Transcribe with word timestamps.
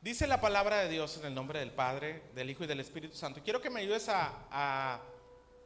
Dice 0.00 0.26
la 0.26 0.40
palabra 0.40 0.78
de 0.78 0.88
Dios 0.88 1.18
en 1.18 1.26
el 1.26 1.34
nombre 1.34 1.58
del 1.58 1.72
Padre, 1.72 2.22
del 2.34 2.50
Hijo 2.50 2.64
y 2.64 2.66
del 2.66 2.80
Espíritu 2.80 3.16
Santo. 3.16 3.40
Quiero 3.42 3.60
que 3.60 3.68
me 3.68 3.80
ayudes 3.80 4.08
a, 4.08 4.32
a, 4.50 5.00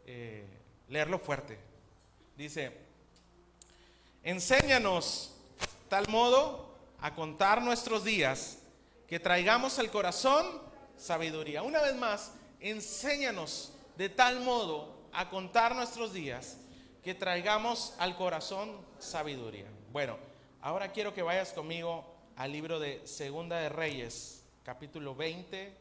eh, 0.07 0.47
leerlo 0.89 1.19
fuerte. 1.19 1.59
Dice, 2.37 2.73
enséñanos 4.23 5.37
tal 5.89 6.09
modo 6.09 6.75
a 7.01 7.15
contar 7.15 7.63
nuestros 7.63 8.05
días 8.05 8.59
que 9.07 9.21
traigamos 9.21 9.79
al 9.79 9.91
corazón 9.91 10.61
sabiduría. 10.97 11.63
Una 11.63 11.83
vez 11.83 11.95
más, 11.95 12.33
enséñanos 12.59 13.73
de 13.97 14.09
tal 14.09 14.41
modo 14.41 15.09
a 15.13 15.29
contar 15.29 15.75
nuestros 15.75 16.13
días 16.13 16.57
que 17.05 17.15
traigamos 17.15 17.95
al 17.99 18.17
corazón 18.17 18.77
sabiduría. 18.99 19.67
Bueno, 19.93 20.19
ahora 20.63 20.91
quiero 20.91 21.13
que 21.13 21.23
vayas 21.23 21.53
conmigo 21.53 22.12
al 22.43 22.51
libro 22.51 22.81
de 22.81 23.07
Segunda 23.07 23.59
de 23.59 23.69
Reyes, 23.69 24.43
capítulo 24.65 25.15
20, 25.15 25.73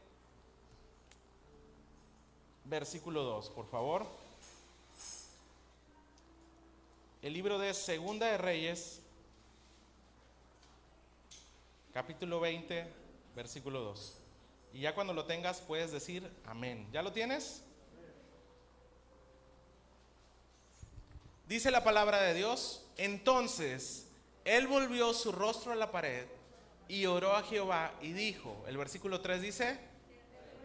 versículo 2.66 3.24
2, 3.24 3.50
por 3.50 3.66
favor. 3.66 4.06
El 7.20 7.32
libro 7.32 7.58
de 7.58 7.74
Segunda 7.74 8.28
de 8.28 8.38
Reyes, 8.38 9.00
capítulo 11.92 12.38
20, 12.38 12.86
versículo 13.34 13.80
2. 13.80 14.18
Y 14.74 14.80
ya 14.82 14.94
cuando 14.94 15.14
lo 15.14 15.24
tengas 15.24 15.60
puedes 15.60 15.90
decir 15.90 16.30
amén. 16.46 16.86
¿Ya 16.92 17.02
lo 17.02 17.10
tienes? 17.10 17.60
Dice 21.48 21.72
la 21.72 21.82
palabra 21.82 22.20
de 22.20 22.34
Dios, 22.34 22.86
entonces 22.98 24.06
él 24.44 24.68
volvió 24.68 25.12
su 25.12 25.32
rostro 25.32 25.72
a 25.72 25.74
la 25.74 25.90
pared 25.90 26.24
y 26.92 27.06
oró 27.06 27.34
a 27.34 27.42
Jehová 27.42 27.90
y 28.02 28.12
dijo, 28.12 28.62
el 28.68 28.76
versículo 28.76 29.22
3 29.22 29.40
dice, 29.40 29.78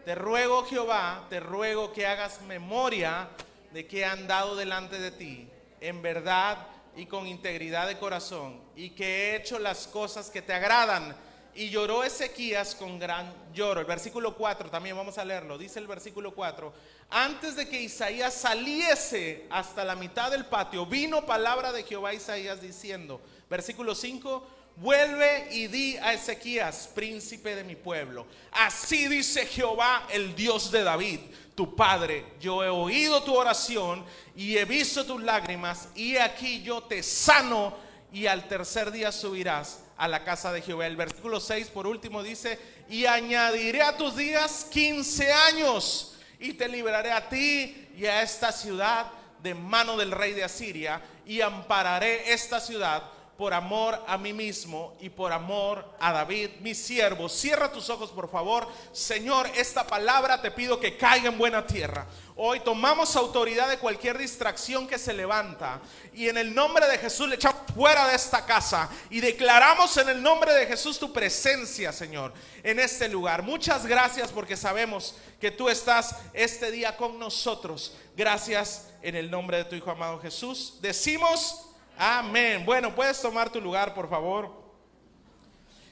te 0.04 0.14
ruego 0.14 0.62
Jehová, 0.66 1.24
te 1.30 1.40
ruego 1.40 1.90
que 1.94 2.06
hagas 2.06 2.42
memoria 2.42 3.30
de 3.72 3.86
que 3.86 4.00
he 4.00 4.04
andado 4.04 4.54
delante 4.54 4.98
de 4.98 5.10
ti 5.10 5.48
en 5.80 6.02
verdad 6.02 6.66
y 6.94 7.06
con 7.06 7.26
integridad 7.26 7.86
de 7.86 7.96
corazón 7.96 8.60
y 8.76 8.90
que 8.90 9.06
he 9.06 9.36
hecho 9.36 9.58
las 9.58 9.86
cosas 9.86 10.28
que 10.28 10.42
te 10.42 10.52
agradan. 10.52 11.16
Y 11.54 11.70
lloró 11.70 12.04
Ezequías 12.04 12.74
con 12.74 12.98
gran 12.98 13.32
lloro. 13.54 13.80
El 13.80 13.86
versículo 13.86 14.36
4 14.36 14.68
también 14.68 14.96
vamos 14.96 15.16
a 15.16 15.24
leerlo. 15.24 15.56
Dice 15.56 15.78
el 15.78 15.86
versículo 15.86 16.34
4. 16.34 16.72
Antes 17.08 17.56
de 17.56 17.66
que 17.66 17.80
Isaías 17.80 18.34
saliese 18.34 19.46
hasta 19.48 19.82
la 19.82 19.96
mitad 19.96 20.30
del 20.30 20.44
patio, 20.44 20.84
vino 20.84 21.24
palabra 21.24 21.72
de 21.72 21.84
Jehová 21.84 22.10
a 22.10 22.14
Isaías 22.14 22.60
diciendo, 22.60 23.18
versículo 23.48 23.94
5, 23.94 24.57
vuelve 24.80 25.48
y 25.50 25.66
di 25.66 25.96
a 25.96 26.12
Ezequías, 26.12 26.88
príncipe 26.94 27.54
de 27.54 27.64
mi 27.64 27.76
pueblo. 27.76 28.26
Así 28.52 29.08
dice 29.08 29.46
Jehová, 29.46 30.06
el 30.10 30.34
Dios 30.34 30.70
de 30.70 30.84
David, 30.84 31.20
tu 31.54 31.74
padre. 31.74 32.24
Yo 32.40 32.62
he 32.62 32.68
oído 32.68 33.22
tu 33.22 33.34
oración 33.34 34.04
y 34.36 34.56
he 34.56 34.64
visto 34.64 35.04
tus 35.04 35.22
lágrimas 35.22 35.88
y 35.94 36.16
aquí 36.16 36.62
yo 36.62 36.82
te 36.82 37.02
sano 37.02 37.76
y 38.12 38.26
al 38.26 38.46
tercer 38.46 38.90
día 38.90 39.10
subirás 39.10 39.80
a 39.96 40.06
la 40.06 40.22
casa 40.24 40.52
de 40.52 40.62
Jehová. 40.62 40.86
El 40.86 40.96
versículo 40.96 41.40
6 41.40 41.68
por 41.68 41.86
último 41.86 42.22
dice, 42.22 42.58
y 42.88 43.04
añadiré 43.06 43.82
a 43.82 43.96
tus 43.96 44.16
días 44.16 44.68
15 44.70 45.32
años 45.32 46.14
y 46.38 46.52
te 46.52 46.68
libraré 46.68 47.10
a 47.10 47.28
ti 47.28 47.88
y 47.96 48.06
a 48.06 48.22
esta 48.22 48.52
ciudad 48.52 49.10
de 49.42 49.54
mano 49.54 49.96
del 49.96 50.12
rey 50.12 50.34
de 50.34 50.44
Asiria 50.44 51.02
y 51.26 51.40
ampararé 51.40 52.32
esta 52.32 52.60
ciudad 52.60 53.02
por 53.38 53.54
amor 53.54 54.02
a 54.08 54.18
mí 54.18 54.32
mismo 54.32 54.96
y 54.98 55.10
por 55.10 55.32
amor 55.32 55.88
a 56.00 56.12
David, 56.12 56.50
mi 56.58 56.74
siervo. 56.74 57.28
Cierra 57.28 57.70
tus 57.70 57.88
ojos, 57.88 58.10
por 58.10 58.28
favor. 58.28 58.66
Señor, 58.90 59.48
esta 59.54 59.86
palabra 59.86 60.42
te 60.42 60.50
pido 60.50 60.80
que 60.80 60.96
caiga 60.96 61.28
en 61.28 61.38
buena 61.38 61.64
tierra. 61.64 62.08
Hoy 62.34 62.58
tomamos 62.58 63.14
autoridad 63.14 63.68
de 63.68 63.78
cualquier 63.78 64.18
distracción 64.18 64.88
que 64.88 64.98
se 64.98 65.12
levanta 65.12 65.80
y 66.12 66.28
en 66.28 66.36
el 66.36 66.52
nombre 66.52 66.88
de 66.88 66.98
Jesús 66.98 67.28
le 67.28 67.36
echamos 67.36 67.62
fuera 67.72 68.08
de 68.08 68.16
esta 68.16 68.44
casa 68.44 68.88
y 69.08 69.20
declaramos 69.20 69.96
en 69.98 70.08
el 70.08 70.20
nombre 70.20 70.52
de 70.52 70.66
Jesús 70.66 70.98
tu 70.98 71.12
presencia, 71.12 71.92
Señor, 71.92 72.32
en 72.64 72.80
este 72.80 73.08
lugar. 73.08 73.44
Muchas 73.44 73.86
gracias 73.86 74.32
porque 74.32 74.56
sabemos 74.56 75.14
que 75.40 75.52
tú 75.52 75.68
estás 75.68 76.16
este 76.32 76.72
día 76.72 76.96
con 76.96 77.20
nosotros. 77.20 77.96
Gracias 78.16 78.88
en 79.00 79.14
el 79.14 79.30
nombre 79.30 79.58
de 79.58 79.64
tu 79.64 79.76
Hijo 79.76 79.92
amado 79.92 80.18
Jesús. 80.18 80.78
Decimos 80.80 81.67
Amén. 81.98 82.64
Bueno, 82.64 82.94
puedes 82.94 83.20
tomar 83.20 83.50
tu 83.50 83.60
lugar, 83.60 83.92
por 83.92 84.08
favor. 84.08 84.52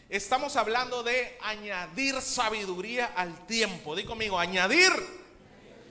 Estamos 0.09 0.55
hablando 0.55 1.03
de 1.03 1.37
añadir 1.43 2.21
sabiduría 2.21 3.07
al 3.17 3.45
tiempo. 3.47 3.97
Di 3.97 4.05
conmigo, 4.05 4.39
añadir 4.39 4.93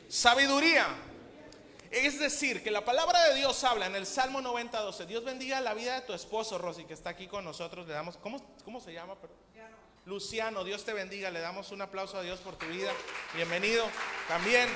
sabiduría. 0.08 0.88
Es 1.92 2.18
decir, 2.18 2.64
que 2.64 2.72
la 2.72 2.86
palabra 2.86 3.28
de 3.28 3.36
Dios 3.36 3.62
habla 3.66 3.88
en 3.88 3.96
el 3.96 4.06
Salmo 4.06 4.40
90, 4.40 4.80
12. 4.80 5.06
Dios 5.06 5.26
bendiga 5.26 5.59
la 5.59 5.74
vida 5.74 5.96
de 5.96 6.02
tu 6.08 6.14
esposo, 6.14 6.58
Rosy, 6.58 6.86
que 6.86 6.94
está 6.94 7.09
aquí 7.09 7.28
con 7.28 7.44
nosotros. 7.44 7.86
Le 7.86 7.94
damos, 7.94 8.16
¿cómo, 8.16 8.42
cómo 8.64 8.80
se 8.80 8.94
llama? 8.94 9.16
Luciano, 10.06 10.64
Dios 10.64 10.86
te 10.86 10.94
bendiga. 10.94 11.30
Le 11.30 11.42
damos 11.42 11.72
un 11.72 11.82
aplauso 11.82 12.18
a 12.18 12.22
Dios 12.22 12.40
por 12.40 12.56
tu 12.56 12.66
vida. 12.68 12.92
Bienvenido 13.36 13.86
también. 14.30 14.70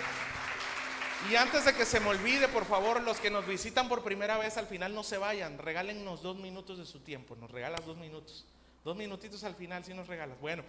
Y 1.28 1.36
antes 1.36 1.66
de 1.66 1.74
que 1.74 1.86
se 1.86 2.00
me 2.00 2.08
olvide, 2.08 2.48
por 2.48 2.66
favor, 2.66 3.02
los 3.02 3.20
que 3.20 3.30
nos 3.30 3.46
visitan 3.46 3.90
por 3.90 4.04
primera 4.04 4.38
vez, 4.38 4.56
al 4.58 4.68
final 4.68 4.96
no 4.96 5.04
se 5.04 5.18
vayan, 5.18 5.58
regálennos 5.58 6.22
dos 6.22 6.38
minutos 6.38 6.78
de 6.78 6.86
su 6.86 7.00
tiempo, 7.02 7.36
nos 7.36 7.52
regalas 7.52 7.86
dos 7.86 7.98
minutos, 7.98 8.46
dos 8.86 8.96
minutitos 8.96 9.44
al 9.44 9.54
final 9.56 9.84
si 9.84 9.94
nos 9.94 10.08
regalas. 10.08 10.40
Bueno, 10.40 10.64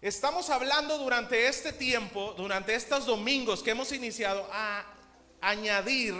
estamos 0.00 0.48
hablando 0.48 0.96
durante 0.96 1.48
este 1.48 1.72
tiempo, 1.72 2.34
durante 2.36 2.74
estos 2.74 3.04
domingos 3.04 3.64
que 3.64 3.72
hemos 3.72 3.90
iniciado 3.90 4.48
a 4.52 4.84
añadir 5.40 6.14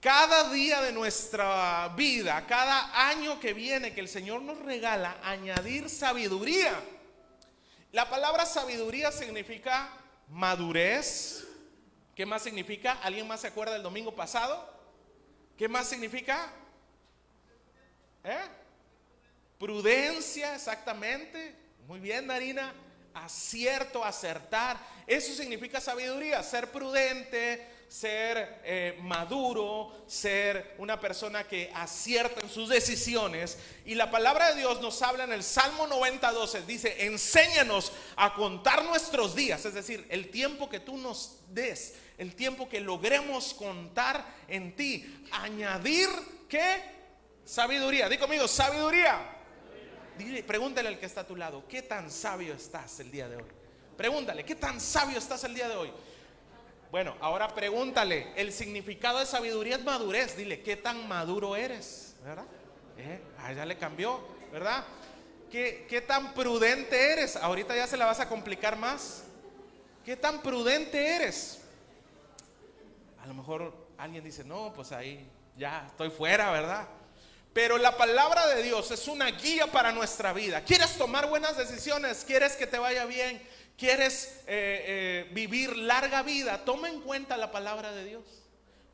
cada 0.00 0.50
día 0.50 0.80
de 0.80 0.92
nuestra 0.92 1.92
vida, 1.96 2.46
cada 2.46 3.08
año 3.08 3.40
que 3.40 3.52
viene 3.52 3.94
que 3.94 4.00
el 4.00 4.08
Señor 4.08 4.42
nos 4.42 4.60
regala, 4.60 5.18
añadir 5.24 5.90
sabiduría. 5.90 6.72
La 7.90 8.08
palabra 8.08 8.46
sabiduría 8.46 9.10
significa 9.10 9.92
madurez, 10.28 11.44
¿Qué 12.14 12.26
más 12.26 12.42
significa? 12.42 12.92
¿Alguien 13.02 13.26
más 13.26 13.40
se 13.40 13.46
acuerda 13.46 13.72
del 13.72 13.82
domingo 13.82 14.14
pasado? 14.14 14.68
¿Qué 15.56 15.68
más 15.68 15.88
significa? 15.88 16.52
¿Eh? 18.24 18.44
Prudencia, 19.58 20.54
exactamente. 20.54 21.56
Muy 21.86 22.00
bien, 22.00 22.26
Marina. 22.26 22.74
Acierto, 23.14 24.04
acertar. 24.04 24.78
Eso 25.06 25.32
significa 25.34 25.80
sabiduría, 25.80 26.42
ser 26.42 26.70
prudente, 26.70 27.66
ser 27.92 28.62
eh, 28.64 28.98
maduro, 29.02 29.92
ser 30.06 30.74
una 30.78 30.98
persona 30.98 31.44
que 31.44 31.70
acierta 31.74 32.40
en 32.40 32.48
sus 32.48 32.68
decisiones. 32.68 33.58
Y 33.84 33.94
la 33.94 34.10
palabra 34.10 34.52
de 34.52 34.60
Dios 34.60 34.80
nos 34.80 35.02
habla 35.02 35.24
en 35.24 35.32
el 35.32 35.42
Salmo 35.42 35.86
90, 35.86 36.32
12. 36.32 36.62
Dice, 36.62 37.04
enséñanos 37.04 37.92
a 38.16 38.34
contar 38.34 38.84
nuestros 38.84 39.34
días, 39.34 39.64
es 39.66 39.74
decir, 39.74 40.06
el 40.08 40.30
tiempo 40.30 40.70
que 40.70 40.80
tú 40.80 40.96
nos 40.96 41.38
des 41.48 41.94
el 42.18 42.36
tiempo 42.36 42.68
que 42.68 42.80
logremos 42.80 43.52
contar 43.52 44.24
en 44.46 44.76
ti. 44.76 45.24
Añadir 45.32 46.08
qué? 46.48 46.80
Sabiduría. 47.44 48.08
Di 48.08 48.16
conmigo, 48.16 48.46
sabiduría. 48.46 49.38
Dile, 50.16 50.44
pregúntale 50.44 50.88
al 50.88 51.00
que 51.00 51.06
está 51.06 51.22
a 51.22 51.26
tu 51.26 51.34
lado, 51.34 51.66
¿qué 51.66 51.82
tan 51.82 52.10
sabio 52.10 52.54
estás 52.54 53.00
el 53.00 53.10
día 53.10 53.28
de 53.28 53.36
hoy? 53.36 53.50
Pregúntale, 53.96 54.44
¿qué 54.44 54.54
tan 54.54 54.80
sabio 54.80 55.18
estás 55.18 55.42
el 55.44 55.54
día 55.54 55.68
de 55.68 55.74
hoy? 55.74 55.92
Bueno, 56.92 57.16
ahora 57.20 57.48
pregúntale, 57.48 58.34
el 58.36 58.52
significado 58.52 59.18
de 59.18 59.24
sabiduría 59.24 59.76
es 59.76 59.82
madurez. 59.82 60.36
Dile, 60.36 60.60
¿qué 60.60 60.76
tan 60.76 61.08
maduro 61.08 61.56
eres? 61.56 62.16
¿Verdad? 62.22 62.44
¿Eh? 62.98 63.18
Ah, 63.38 63.50
ya 63.54 63.64
le 63.64 63.78
cambió, 63.78 64.20
¿verdad? 64.52 64.84
¿Qué, 65.50 65.86
¿Qué 65.88 66.02
tan 66.02 66.34
prudente 66.34 67.12
eres? 67.12 67.36
Ahorita 67.36 67.74
ya 67.74 67.86
se 67.86 67.96
la 67.96 68.04
vas 68.04 68.20
a 68.20 68.28
complicar 68.28 68.76
más. 68.76 69.24
¿Qué 70.04 70.16
tan 70.16 70.42
prudente 70.42 71.16
eres? 71.16 71.62
A 73.22 73.26
lo 73.26 73.32
mejor 73.32 73.74
alguien 73.96 74.22
dice, 74.22 74.44
no, 74.44 74.74
pues 74.74 74.92
ahí 74.92 75.26
ya 75.56 75.86
estoy 75.86 76.10
fuera, 76.10 76.50
¿verdad? 76.50 76.86
Pero 77.54 77.78
la 77.78 77.96
palabra 77.96 78.46
de 78.48 78.62
Dios 78.62 78.90
es 78.90 79.08
una 79.08 79.30
guía 79.30 79.66
para 79.66 79.92
nuestra 79.92 80.34
vida. 80.34 80.62
¿Quieres 80.62 80.98
tomar 80.98 81.26
buenas 81.30 81.56
decisiones? 81.56 82.22
¿Quieres 82.26 82.54
que 82.54 82.66
te 82.66 82.78
vaya 82.78 83.06
bien? 83.06 83.42
¿Quieres 83.76 84.42
eh, 84.46 85.26
eh, 85.26 85.30
vivir 85.32 85.76
larga 85.76 86.22
vida? 86.22 86.64
Toma 86.64 86.88
en 86.88 87.00
cuenta 87.00 87.36
la 87.36 87.50
palabra 87.50 87.92
de 87.92 88.04
Dios. 88.04 88.24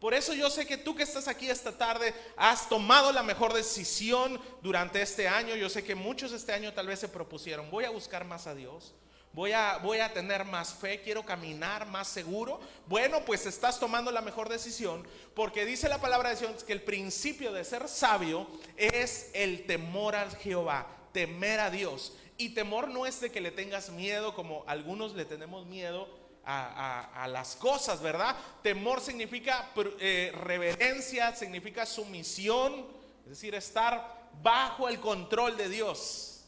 Por 0.01 0.15
eso 0.15 0.33
yo 0.33 0.49
sé 0.49 0.67
que 0.67 0.77
tú 0.79 0.95
que 0.95 1.03
estás 1.03 1.27
aquí 1.27 1.51
esta 1.51 1.77
tarde 1.77 2.15
has 2.37 2.69
tomado 2.69 3.13
la 3.13 3.23
mejor 3.23 3.53
decisión 3.53 4.41
durante 4.63 5.03
este 5.03 5.27
año. 5.27 5.57
Yo 5.57 5.69
sé 5.69 5.83
que 5.83 5.95
muchos 5.95 6.33
este 6.33 6.53
año 6.53 6.73
tal 6.73 6.87
vez 6.87 7.01
se 7.01 7.09
propusieron, 7.09 7.71
voy 7.71 7.85
a 7.85 7.91
buscar 7.91 8.25
más 8.25 8.47
a 8.47 8.55
Dios 8.55 8.95
voy 9.33 9.53
a, 9.53 9.79
voy 9.79 9.99
a 10.01 10.13
tener 10.13 10.45
más 10.45 10.75
fe, 10.75 11.01
quiero 11.01 11.25
caminar 11.25 11.87
más 11.87 12.09
seguro. 12.09 12.61
Bueno, 12.87 13.25
pues 13.25 13.47
estás 13.47 13.79
tomando 13.79 14.11
la 14.11 14.21
mejor 14.21 14.49
decisión 14.49 15.07
porque 15.35 15.65
dice 15.65 15.89
la 15.89 16.01
palabra 16.01 16.31
de 16.31 16.37
Dios 16.37 16.65
que 16.65 16.73
el 16.73 16.83
principio 16.83 17.53
de 17.53 17.65
ser 17.65 17.89
sabio 17.89 18.49
es 18.77 19.31
el 19.35 19.65
temor 19.67 20.17
al 20.17 20.35
Jehová, 20.37 20.87
temer 21.13 21.61
a 21.61 21.71
Dios. 21.71 22.15
Y 22.39 22.51
temor 22.51 22.89
no 22.89 23.05
es 23.05 23.21
de 23.21 23.33
que 23.33 23.41
le 23.41 23.51
tengas 23.51 23.91
miedo 23.91 24.33
como 24.33 24.63
algunos 24.69 25.15
le 25.15 25.25
tenemos 25.25 25.67
miedo 25.67 26.09
a, 26.45 27.27
las 27.29 27.57
cosas, 27.57 28.01
¿verdad? 28.01 28.35
Temor 28.63 29.01
significa 29.01 29.71
eh, 29.99 30.33
reverencia, 30.35 31.35
significa 31.35 31.85
sumisión, 31.85 32.87
es 33.25 33.31
decir, 33.31 33.55
estar 33.55 34.31
bajo 34.41 34.89
el 34.89 35.01
control 35.01 35.57
de 35.57 35.69
Dios. 35.69 36.45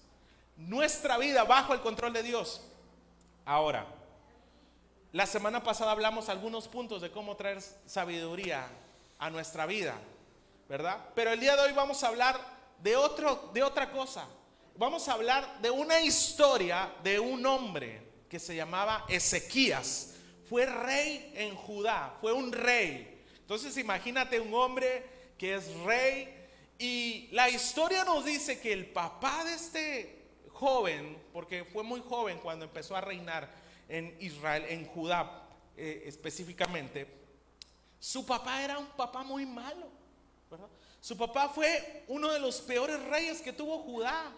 Nuestra 0.57 1.19
vida 1.19 1.45
bajo 1.45 1.75
el 1.75 1.81
control 1.81 2.13
de 2.13 2.23
Dios. 2.23 2.63
Ahora, 3.45 3.85
la 5.13 5.27
semana 5.27 5.63
pasada 5.63 5.91
hablamos 5.91 6.29
algunos 6.29 6.69
puntos 6.69 7.03
de 7.03 7.11
cómo 7.11 7.37
traer 7.37 7.61
sabiduría 7.85 8.67
a 9.19 9.29
nuestra 9.29 9.67
vida, 9.67 9.95
¿verdad? 10.69 10.99
Pero 11.15 11.33
el 11.33 11.41
día 11.41 11.57
de 11.57 11.63
hoy 11.63 11.73
vamos 11.73 12.05
a 12.05 12.09
hablar 12.09 12.41
de, 12.81 12.97
otro, 12.97 13.51
de 13.53 13.63
otra 13.63 13.91
cosa. 13.91 14.27
Vamos 14.81 15.09
a 15.09 15.13
hablar 15.13 15.61
de 15.61 15.71
una 15.71 16.01
historia 16.01 16.91
de 17.05 17.21
un 17.21 17.45
hombre 17.45 18.01
que 18.31 18.39
se 18.39 18.57
llamaba 18.57 19.05
Ezequías. 19.11 20.15
Fue 20.49 20.65
rey 20.65 21.33
en 21.35 21.55
Judá, 21.55 22.17
fue 22.23 22.33
un 22.33 22.51
rey. 22.51 23.23
Entonces 23.41 23.77
imagínate 23.77 24.41
un 24.41 24.55
hombre 24.55 25.05
que 25.37 25.57
es 25.57 25.71
rey 25.81 26.35
y 26.79 27.29
la 27.33 27.51
historia 27.51 28.05
nos 28.05 28.25
dice 28.25 28.59
que 28.59 28.73
el 28.73 28.87
papá 28.87 29.45
de 29.45 29.53
este 29.53 30.25
joven, 30.49 31.23
porque 31.35 31.67
fue 31.67 31.83
muy 31.83 32.01
joven 32.01 32.39
cuando 32.39 32.65
empezó 32.65 32.97
a 32.97 33.03
reinar 33.03 33.51
en 33.87 34.17
Israel, 34.19 34.65
en 34.67 34.87
Judá 34.87 35.47
eh, 35.77 36.05
específicamente, 36.07 37.07
su 37.99 38.25
papá 38.25 38.63
era 38.63 38.79
un 38.79 38.87
papá 38.87 39.25
muy 39.25 39.45
malo. 39.45 39.89
Su 41.03 41.19
papá 41.19 41.51
fue 41.51 42.05
uno 42.09 42.33
de 42.33 42.41
los 42.41 42.63
peores 42.63 42.99
reyes 43.09 43.43
que 43.43 43.53
tuvo 43.53 43.81
Judá. 43.81 44.33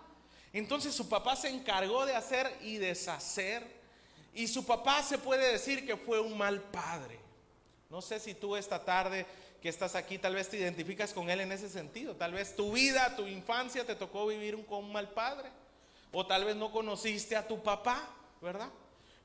Entonces 0.53 0.95
su 0.95 1.09
papá 1.09 1.37
se 1.37 1.49
encargó 1.49 2.05
de 2.05 2.15
hacer 2.15 2.59
y 2.63 2.77
deshacer 2.77 3.67
y 4.35 4.49
su 4.49 4.65
papá 4.65 5.03
se 5.03 5.19
puede 5.19 5.53
decir 5.53 5.87
que 5.87 5.97
fue 5.97 6.21
un 6.21 6.37
mal 6.37 6.61
padre. 6.61 7.19
No 7.91 8.01
sé 8.01 8.19
si 8.19 8.35
tú 8.35 8.57
esta 8.57 8.85
tarde 8.85 9.27
que 9.61 9.69
estás 9.69 9.95
aquí 9.95 10.19
tal 10.19 10.35
vez 10.35 10.49
te 10.49 10.59
identificas 10.59 11.13
con 11.13 11.31
él 11.31 11.41
en 11.41 11.53
ese 11.53 11.69
sentido. 11.69 12.17
Tal 12.17 12.33
vez 12.33 12.57
tu 12.57 12.73
vida, 12.73 13.15
tu 13.17 13.27
infancia 13.27 13.87
te 13.87 13.95
tocó 13.95 14.27
vivir 14.27 14.65
con 14.67 14.85
un 14.85 14.93
mal 14.93 15.11
padre. 15.11 15.51
O 16.11 16.27
tal 16.27 16.45
vez 16.45 16.57
no 16.57 16.71
conociste 16.71 17.37
a 17.37 17.47
tu 17.47 17.63
papá, 17.63 18.09
¿verdad? 18.41 18.69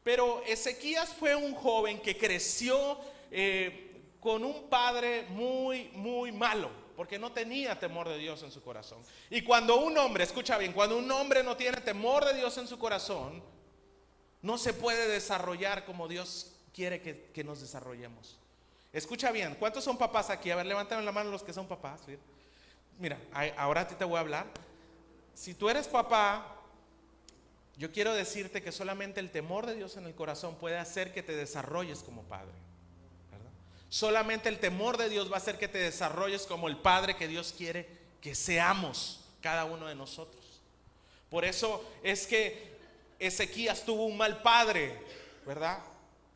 Pero 0.04 0.42
Ezequías 0.46 1.10
fue 1.10 1.36
un 1.36 1.54
joven 1.54 2.00
que 2.00 2.18
creció 2.18 2.98
eh, 3.30 4.02
con 4.20 4.44
un 4.46 4.70
padre 4.70 5.26
muy, 5.30 5.90
muy 5.94 6.32
malo, 6.32 6.70
porque 6.98 7.20
no 7.20 7.32
tenía 7.32 7.80
temor 7.80 8.10
de 8.10 8.18
Dios 8.18 8.42
en 8.42 8.52
su 8.52 8.64
corazón. 8.64 8.98
Y 9.30 9.44
cuando 9.44 9.78
un 9.78 9.96
hombre, 10.00 10.24
escucha 10.24 10.58
bien, 10.58 10.74
cuando 10.74 10.98
un 10.98 11.10
hombre 11.12 11.44
no 11.44 11.56
tiene 11.56 11.80
temor 11.80 12.26
de 12.26 12.34
Dios 12.34 12.58
en 12.58 12.68
su 12.68 12.80
corazón, 12.80 13.44
no 14.42 14.58
se 14.58 14.74
puede 14.74 15.08
desarrollar 15.08 15.86
como 15.86 16.08
Dios 16.08 16.54
quiere 16.74 17.00
que, 17.00 17.44
nos 17.44 17.62
desarrollemos. 17.62 18.40
Escucha 18.92 19.32
bien, 19.32 19.56
¿cuántos 19.60 19.84
son 19.84 19.96
papás 19.96 20.32
aquí? 20.32 20.50
A 20.50 20.56
ver, 20.56 20.66
levanten 20.66 21.06
la 21.06 21.12
mano 21.12 21.30
los 21.30 21.44
que 21.44 21.54
son 21.54 21.68
papás. 21.68 22.02
Mira, 22.98 23.20
ahora 23.58 23.82
a 23.82 23.88
ti 23.88 23.94
te 23.94 24.04
voy 24.04 24.18
a 24.18 24.22
hablar. 24.22 24.48
Si 25.36 25.54
tú 25.54 25.70
eres 25.70 25.88
papá, 25.88 26.56
yo 27.78 27.92
quiero 27.92 28.16
decirte 28.16 28.64
que 28.64 28.72
solamente 28.72 29.20
el 29.20 29.30
temor 29.30 29.68
de 29.68 29.76
Dios 29.76 29.98
en 29.98 30.08
el 30.08 30.16
corazón 30.16 30.56
puede 30.56 30.80
hacer 30.80 31.14
que 31.14 31.22
te 31.22 31.36
desarrolles 31.36 32.00
como 32.00 32.24
padre. 32.24 32.67
Solamente 33.90 34.50
el 34.50 34.60
temor 34.60 34.98
de 34.98 35.10
Dios 35.10 35.32
va 35.32 35.36
a 35.36 35.38
hacer 35.38 35.58
que 35.58 35.68
te 35.68 35.78
desarrolles 35.78 36.46
como 36.46 36.68
el 36.68 36.78
padre 36.78 37.16
que 37.16 37.28
Dios 37.28 37.54
quiere 37.58 37.88
que 38.22 38.36
seamos 38.36 39.22
cada 39.42 39.66
uno 39.66 39.88
de 39.88 39.96
nosotros. 39.96 40.44
Por 41.30 41.46
eso 41.46 41.84
es 42.04 42.28
que 42.28 42.78
Ezequías 43.20 43.86
tuvo 43.86 44.06
un 44.06 44.18
mal 44.18 44.42
padre, 44.42 44.98
¿verdad? 45.46 45.80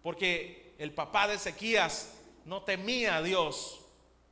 Porque 0.02 0.74
el 0.78 0.94
papá 0.94 1.28
de 1.28 1.36
Ezequías 1.36 2.14
no 2.46 2.64
temía 2.64 3.18
a 3.18 3.22
Dios. 3.22 3.82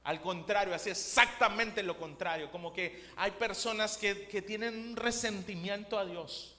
Al 0.03 0.21
contrario, 0.21 0.73
hacía 0.73 0.93
exactamente 0.93 1.83
lo 1.83 1.97
contrario. 1.97 2.51
Como 2.51 2.73
que 2.73 3.05
hay 3.17 3.31
personas 3.31 3.97
que, 3.97 4.27
que 4.27 4.41
tienen 4.41 4.75
un 4.75 4.95
resentimiento 4.95 5.99
a 5.99 6.05
Dios. 6.05 6.55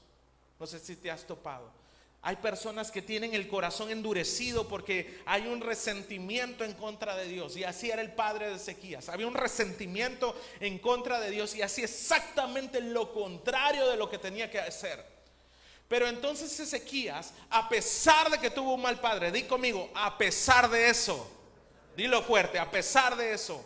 No 0.58 0.66
sé 0.66 0.78
si 0.78 0.96
te 0.96 1.10
has 1.10 1.26
topado. 1.26 1.79
Hay 2.22 2.36
personas 2.36 2.90
que 2.90 3.00
tienen 3.00 3.34
el 3.34 3.48
corazón 3.48 3.90
endurecido 3.90 4.68
porque 4.68 5.22
hay 5.24 5.46
un 5.46 5.62
resentimiento 5.62 6.64
en 6.64 6.74
contra 6.74 7.16
de 7.16 7.26
Dios. 7.26 7.56
Y 7.56 7.64
así 7.64 7.90
era 7.90 8.02
el 8.02 8.12
padre 8.12 8.50
de 8.50 8.56
Ezequías. 8.56 9.08
Había 9.08 9.26
un 9.26 9.34
resentimiento 9.34 10.38
en 10.60 10.78
contra 10.78 11.18
de 11.18 11.30
Dios 11.30 11.54
y 11.54 11.62
hacía 11.62 11.84
exactamente 11.84 12.82
lo 12.82 13.14
contrario 13.14 13.88
de 13.88 13.96
lo 13.96 14.10
que 14.10 14.18
tenía 14.18 14.50
que 14.50 14.60
hacer. 14.60 15.02
Pero 15.88 16.06
entonces 16.08 16.60
Ezequías, 16.60 17.32
a 17.48 17.68
pesar 17.70 18.30
de 18.30 18.38
que 18.38 18.50
tuvo 18.50 18.74
un 18.74 18.82
mal 18.82 19.00
padre, 19.00 19.32
di 19.32 19.44
conmigo, 19.44 19.90
a 19.94 20.18
pesar 20.18 20.68
de 20.68 20.90
eso, 20.90 21.26
dilo 21.96 22.22
fuerte, 22.22 22.58
a 22.58 22.70
pesar 22.70 23.16
de 23.16 23.32
eso, 23.32 23.64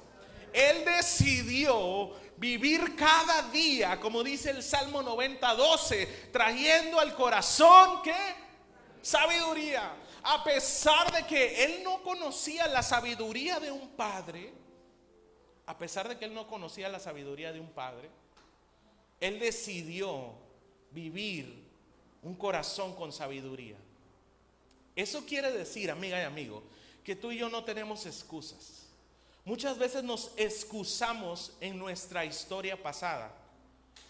él 0.53 0.85
decidió 0.85 2.13
vivir 2.37 2.95
cada 2.97 3.43
día, 3.51 3.99
como 4.01 4.23
dice 4.23 4.51
el 4.51 4.63
Salmo 4.63 5.03
90, 5.03 5.55
12, 5.55 6.07
trayendo 6.33 7.01
al 7.01 7.15
corazón 7.15 8.01
que 8.03 8.44
sabiduría. 9.05 9.95
A 10.23 10.43
pesar 10.43 11.13
de 11.13 11.27
que 11.27 11.65
él 11.65 11.85
no 11.85 12.03
conocía 12.03 12.67
la 12.67 12.83
sabiduría 12.83 13.61
de 13.61 13.71
un 13.71 13.91
padre, 13.91 14.53
a 15.67 15.77
pesar 15.79 16.09
de 16.09 16.19
que 16.19 16.25
él 16.25 16.35
no 16.35 16.47
conocía 16.47 16.89
la 16.89 16.99
sabiduría 16.99 17.53
de 17.53 17.61
un 17.61 17.71
padre, 17.71 18.09
él 19.21 19.39
decidió 19.39 20.33
vivir 20.91 21.63
un 22.23 22.35
corazón 22.35 22.95
con 22.95 23.13
sabiduría. 23.13 23.77
Eso 24.97 25.27
quiere 25.27 25.53
decir, 25.53 25.91
amiga 25.91 26.19
y 26.19 26.25
amigo, 26.25 26.63
que 27.03 27.17
tú 27.17 27.31
y 27.31 27.39
yo 27.39 27.51
no 27.51 27.65
tenemos 27.65 28.07
excusas. 28.07 28.87
Muchas 29.45 29.77
veces 29.77 30.03
nos 30.03 30.33
excusamos 30.37 31.53
en 31.61 31.79
nuestra 31.79 32.25
historia 32.25 32.83
pasada. 32.83 33.31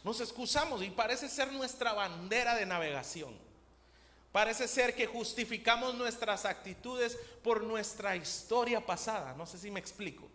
Nos 0.05 0.21
excusamos 0.21 0.83
y 0.83 0.91
parece 0.91 1.29
ser 1.29 1.53
nuestra 1.53 1.93
bandera 1.93 2.55
de 2.55 2.67
navegación. 2.67 3.35
Parece 4.35 4.67
ser 4.67 4.97
que 4.97 5.07
justificamos 5.07 5.95
nuestras 5.95 6.45
actitudes 6.45 7.17
por 7.41 7.63
nuestra 7.63 8.17
historia 8.17 8.85
pasada. 8.85 9.33
No 9.35 9.47
sé 9.47 9.59
si 9.59 9.71
me 9.71 9.79
explico 9.79 10.29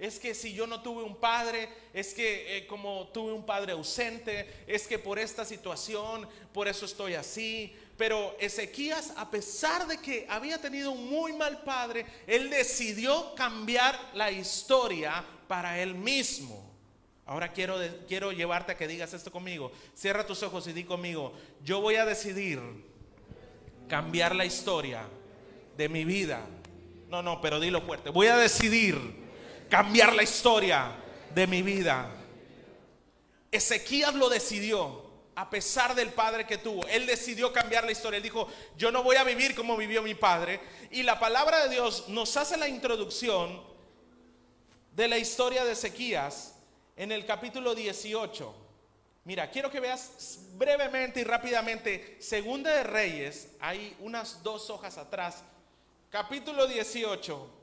es 0.00 0.18
que 0.18 0.34
si 0.34 0.54
yo 0.54 0.66
no 0.66 0.80
tuve 0.80 1.02
un 1.02 1.16
padre, 1.16 1.68
es 1.92 2.14
que 2.14 2.56
eh, 2.56 2.66
como 2.66 3.08
tuve 3.08 3.34
un 3.34 3.44
padre 3.44 3.72
ausente, 3.72 4.64
es 4.66 4.86
que 4.86 4.98
por 4.98 5.18
esta 5.18 5.44
situación, 5.44 6.26
por 6.54 6.66
eso 6.68 6.86
estoy 6.86 7.12
así. 7.12 7.76
Pero 7.98 8.34
Ezequías, 8.40 9.12
a 9.18 9.30
pesar 9.30 9.86
de 9.86 9.98
que 9.98 10.26
había 10.30 10.56
tenido 10.58 10.90
un 10.90 11.10
muy 11.10 11.34
mal 11.34 11.62
padre, 11.64 12.06
él 12.26 12.48
decidió 12.48 13.34
cambiar 13.34 13.94
la 14.14 14.30
historia 14.30 15.22
para 15.46 15.78
él 15.78 15.94
mismo. 15.94 16.70
Ahora 17.26 17.52
quiero, 17.52 17.76
quiero 18.08 18.32
llevarte 18.32 18.72
a 18.72 18.78
que 18.78 18.88
digas 18.88 19.12
esto 19.12 19.30
conmigo. 19.30 19.70
Cierra 19.94 20.26
tus 20.26 20.42
ojos 20.42 20.66
y 20.66 20.72
di 20.72 20.84
conmigo, 20.84 21.34
yo 21.62 21.82
voy 21.82 21.96
a 21.96 22.06
decidir 22.06 22.58
cambiar 23.90 24.34
la 24.36 24.46
historia 24.46 25.02
de 25.76 25.88
mi 25.88 26.04
vida. 26.04 26.46
No, 27.08 27.22
no, 27.22 27.40
pero 27.40 27.58
dilo 27.58 27.82
fuerte. 27.82 28.08
Voy 28.10 28.28
a 28.28 28.36
decidir 28.36 28.96
cambiar 29.68 30.14
la 30.14 30.22
historia 30.22 30.92
de 31.34 31.46
mi 31.48 31.60
vida. 31.60 32.08
Ezequías 33.50 34.14
lo 34.14 34.28
decidió, 34.28 35.10
a 35.34 35.50
pesar 35.50 35.96
del 35.96 36.10
padre 36.10 36.46
que 36.46 36.56
tuvo. 36.56 36.86
Él 36.86 37.04
decidió 37.04 37.52
cambiar 37.52 37.84
la 37.84 37.90
historia. 37.90 38.18
Él 38.18 38.22
dijo, 38.22 38.46
yo 38.76 38.92
no 38.92 39.02
voy 39.02 39.16
a 39.16 39.24
vivir 39.24 39.56
como 39.56 39.76
vivió 39.76 40.02
mi 40.02 40.14
padre. 40.14 40.60
Y 40.92 41.02
la 41.02 41.18
palabra 41.18 41.64
de 41.64 41.70
Dios 41.70 42.08
nos 42.08 42.36
hace 42.36 42.56
la 42.56 42.68
introducción 42.68 43.60
de 44.94 45.08
la 45.08 45.18
historia 45.18 45.64
de 45.64 45.72
Ezequías 45.72 46.54
en 46.96 47.10
el 47.10 47.26
capítulo 47.26 47.74
18. 47.74 48.54
Mira, 49.24 49.50
quiero 49.50 49.70
que 49.70 49.80
veas 49.80 50.38
brevemente 50.54 51.20
y 51.20 51.24
rápidamente, 51.24 52.16
Segunda 52.20 52.70
de 52.74 52.82
Reyes, 52.82 53.48
hay 53.60 53.94
unas 54.00 54.42
dos 54.42 54.70
hojas 54.70 54.96
atrás, 54.96 55.42
capítulo 56.08 56.66
18. 56.66 57.58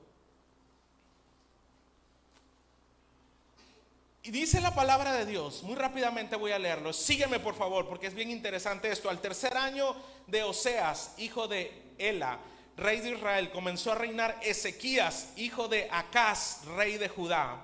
Y 4.22 4.32
dice 4.32 4.62
la 4.62 4.76
palabra 4.76 5.14
de 5.14 5.26
Dios, 5.26 5.64
muy 5.64 5.76
rápidamente 5.76 6.36
voy 6.36 6.52
a 6.52 6.60
leerlo, 6.60 6.94
sígueme 6.94 7.40
por 7.40 7.56
favor, 7.56 7.88
porque 7.88 8.08
es 8.08 8.14
bien 8.14 8.30
interesante 8.30 8.92
esto. 8.92 9.10
Al 9.10 9.22
tercer 9.22 9.58
año 9.58 9.96
de 10.28 10.44
Oseas, 10.44 11.16
hijo 11.18 11.48
de 11.48 11.94
Ela, 11.98 12.38
rey 12.76 13.00
de 13.00 13.12
Israel, 13.12 13.50
comenzó 13.52 13.94
a 13.94 13.96
reinar 13.96 14.38
Ezequías, 14.44 15.30
hijo 15.38 15.68
de 15.68 15.88
Acaz, 15.90 16.66
rey 16.76 16.98
de 16.98 17.10
Judá. 17.10 17.64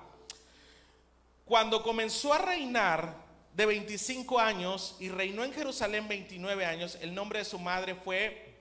Cuando 1.44 1.82
comenzó 1.82 2.32
a 2.32 2.38
reinar 2.38 3.23
de 3.54 3.66
25 3.66 4.38
años 4.38 4.96
y 5.00 5.08
reinó 5.08 5.44
en 5.44 5.52
Jerusalén 5.52 6.06
29 6.08 6.66
años, 6.66 6.98
el 7.00 7.14
nombre 7.14 7.38
de 7.38 7.44
su 7.44 7.58
madre 7.58 7.94
fue 7.94 8.54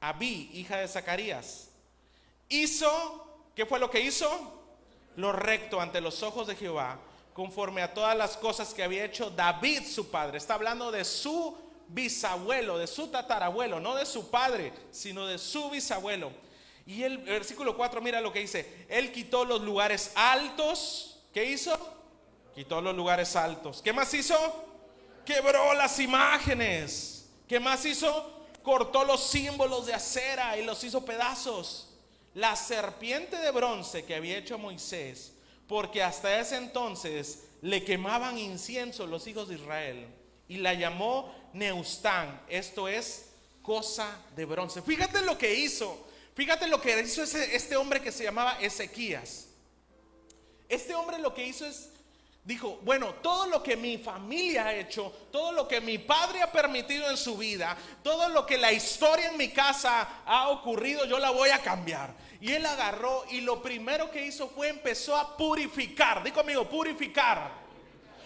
Abí, 0.00 0.50
hija 0.52 0.76
de 0.78 0.88
Zacarías. 0.88 1.68
Hizo, 2.48 3.50
¿qué 3.54 3.64
fue 3.64 3.78
lo 3.78 3.90
que 3.90 4.00
hizo? 4.00 4.62
lo 5.16 5.32
recto 5.32 5.80
ante 5.80 6.00
los 6.00 6.22
ojos 6.22 6.46
de 6.46 6.56
Jehová, 6.56 6.98
conforme 7.34 7.82
a 7.82 7.92
todas 7.92 8.16
las 8.16 8.36
cosas 8.36 8.74
que 8.74 8.82
había 8.82 9.04
hecho 9.04 9.30
David 9.30 9.82
su 9.86 10.10
padre. 10.10 10.38
Está 10.38 10.54
hablando 10.54 10.90
de 10.90 11.04
su 11.04 11.56
bisabuelo, 11.88 12.78
de 12.78 12.86
su 12.86 13.08
tatarabuelo, 13.08 13.80
no 13.80 13.94
de 13.94 14.06
su 14.06 14.30
padre, 14.30 14.72
sino 14.90 15.26
de 15.26 15.38
su 15.38 15.70
bisabuelo. 15.70 16.32
Y 16.86 17.02
el 17.02 17.18
versículo 17.18 17.76
4, 17.76 18.00
mira 18.00 18.20
lo 18.20 18.32
que 18.32 18.40
dice, 18.40 18.86
él 18.88 19.12
quitó 19.12 19.44
los 19.44 19.60
lugares 19.60 20.12
altos. 20.14 21.20
¿Qué 21.32 21.44
hizo? 21.44 21.78
Quitó 22.54 22.80
los 22.80 22.94
lugares 22.94 23.34
altos. 23.36 23.80
¿Qué 23.82 23.92
más 23.92 24.12
hizo? 24.14 24.36
Quebró 25.24 25.74
las 25.74 25.98
imágenes. 25.98 27.26
¿Qué 27.48 27.60
más 27.60 27.84
hizo? 27.84 28.46
Cortó 28.62 29.04
los 29.04 29.22
símbolos 29.24 29.86
de 29.86 29.94
acera 29.94 30.56
y 30.58 30.64
los 30.64 30.82
hizo 30.84 31.04
pedazos. 31.04 31.88
La 32.34 32.56
serpiente 32.56 33.36
de 33.36 33.50
bronce 33.50 34.04
que 34.04 34.14
había 34.14 34.38
hecho 34.38 34.58
Moisés, 34.58 35.32
porque 35.66 36.02
hasta 36.02 36.38
ese 36.40 36.56
entonces 36.56 37.44
le 37.60 37.84
quemaban 37.84 38.38
incienso 38.38 39.06
los 39.06 39.26
hijos 39.26 39.48
de 39.48 39.56
Israel 39.56 40.06
y 40.48 40.58
la 40.58 40.74
llamó 40.74 41.34
Neustán. 41.52 42.42
Esto 42.48 42.88
es 42.88 43.30
cosa 43.62 44.18
de 44.34 44.44
bronce. 44.44 44.82
Fíjate 44.82 45.22
lo 45.22 45.38
que 45.38 45.54
hizo. 45.54 46.06
Fíjate 46.34 46.66
lo 46.66 46.80
que 46.80 46.98
hizo 47.00 47.22
este 47.22 47.76
hombre 47.76 48.00
que 48.00 48.12
se 48.12 48.24
llamaba 48.24 48.58
Ezequías. 48.60 49.48
Este 50.68 50.94
hombre 50.94 51.18
lo 51.18 51.34
que 51.34 51.46
hizo 51.46 51.66
es, 51.66 51.90
dijo, 52.44 52.80
bueno, 52.82 53.14
todo 53.22 53.46
lo 53.46 53.62
que 53.62 53.76
mi 53.76 53.98
familia 53.98 54.66
ha 54.66 54.74
hecho, 54.74 55.12
todo 55.30 55.52
lo 55.52 55.68
que 55.68 55.80
mi 55.80 55.98
padre 55.98 56.42
ha 56.42 56.50
permitido 56.50 57.08
en 57.08 57.16
su 57.16 57.36
vida, 57.36 57.76
todo 58.02 58.28
lo 58.28 58.44
que 58.44 58.58
la 58.58 58.72
historia 58.72 59.30
en 59.30 59.36
mi 59.36 59.50
casa 59.50 60.22
ha 60.26 60.48
ocurrido, 60.48 61.04
yo 61.04 61.18
la 61.18 61.30
voy 61.30 61.50
a 61.50 61.62
cambiar. 61.62 62.14
Y 62.40 62.52
él 62.52 62.66
agarró 62.66 63.24
y 63.30 63.40
lo 63.42 63.62
primero 63.62 64.10
que 64.10 64.26
hizo 64.26 64.48
fue 64.48 64.68
empezó 64.68 65.16
a 65.16 65.36
purificar, 65.36 66.24
di 66.24 66.32
conmigo, 66.32 66.68
purificar, 66.68 67.52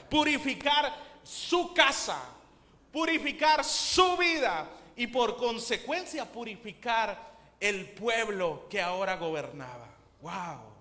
purificar 0.09 0.95
su 1.23 1.75
casa, 1.75 2.23
purificar 2.91 3.63
su 3.65 4.17
vida 4.17 4.67
y 4.97 5.09
por 5.09 5.37
consecuencia 5.37 6.25
purificar 6.25 7.37
el 7.61 7.91
pueblo 7.91 8.67
que 8.71 8.81
ahora 8.81 9.17
gobernaba. 9.17 9.89
Wow. 10.23 10.73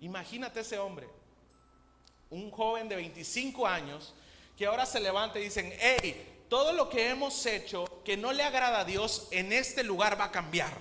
Imagínate 0.00 0.60
ese 0.60 0.78
hombre, 0.78 1.08
un 2.30 2.50
joven 2.50 2.88
de 2.88 2.96
25 2.96 3.66
años, 3.66 4.14
que 4.56 4.66
ahora 4.66 4.86
se 4.86 5.00
levanta 5.00 5.38
y 5.38 5.44
dicen, 5.44 5.72
hey, 5.78 6.44
todo 6.48 6.72
lo 6.72 6.88
que 6.88 7.08
hemos 7.10 7.44
hecho 7.46 7.84
que 8.04 8.16
no 8.16 8.32
le 8.32 8.42
agrada 8.42 8.80
a 8.80 8.84
Dios 8.84 9.28
en 9.30 9.52
este 9.52 9.82
lugar 9.82 10.18
va 10.20 10.26
a 10.26 10.30
cambiar. 10.30 10.72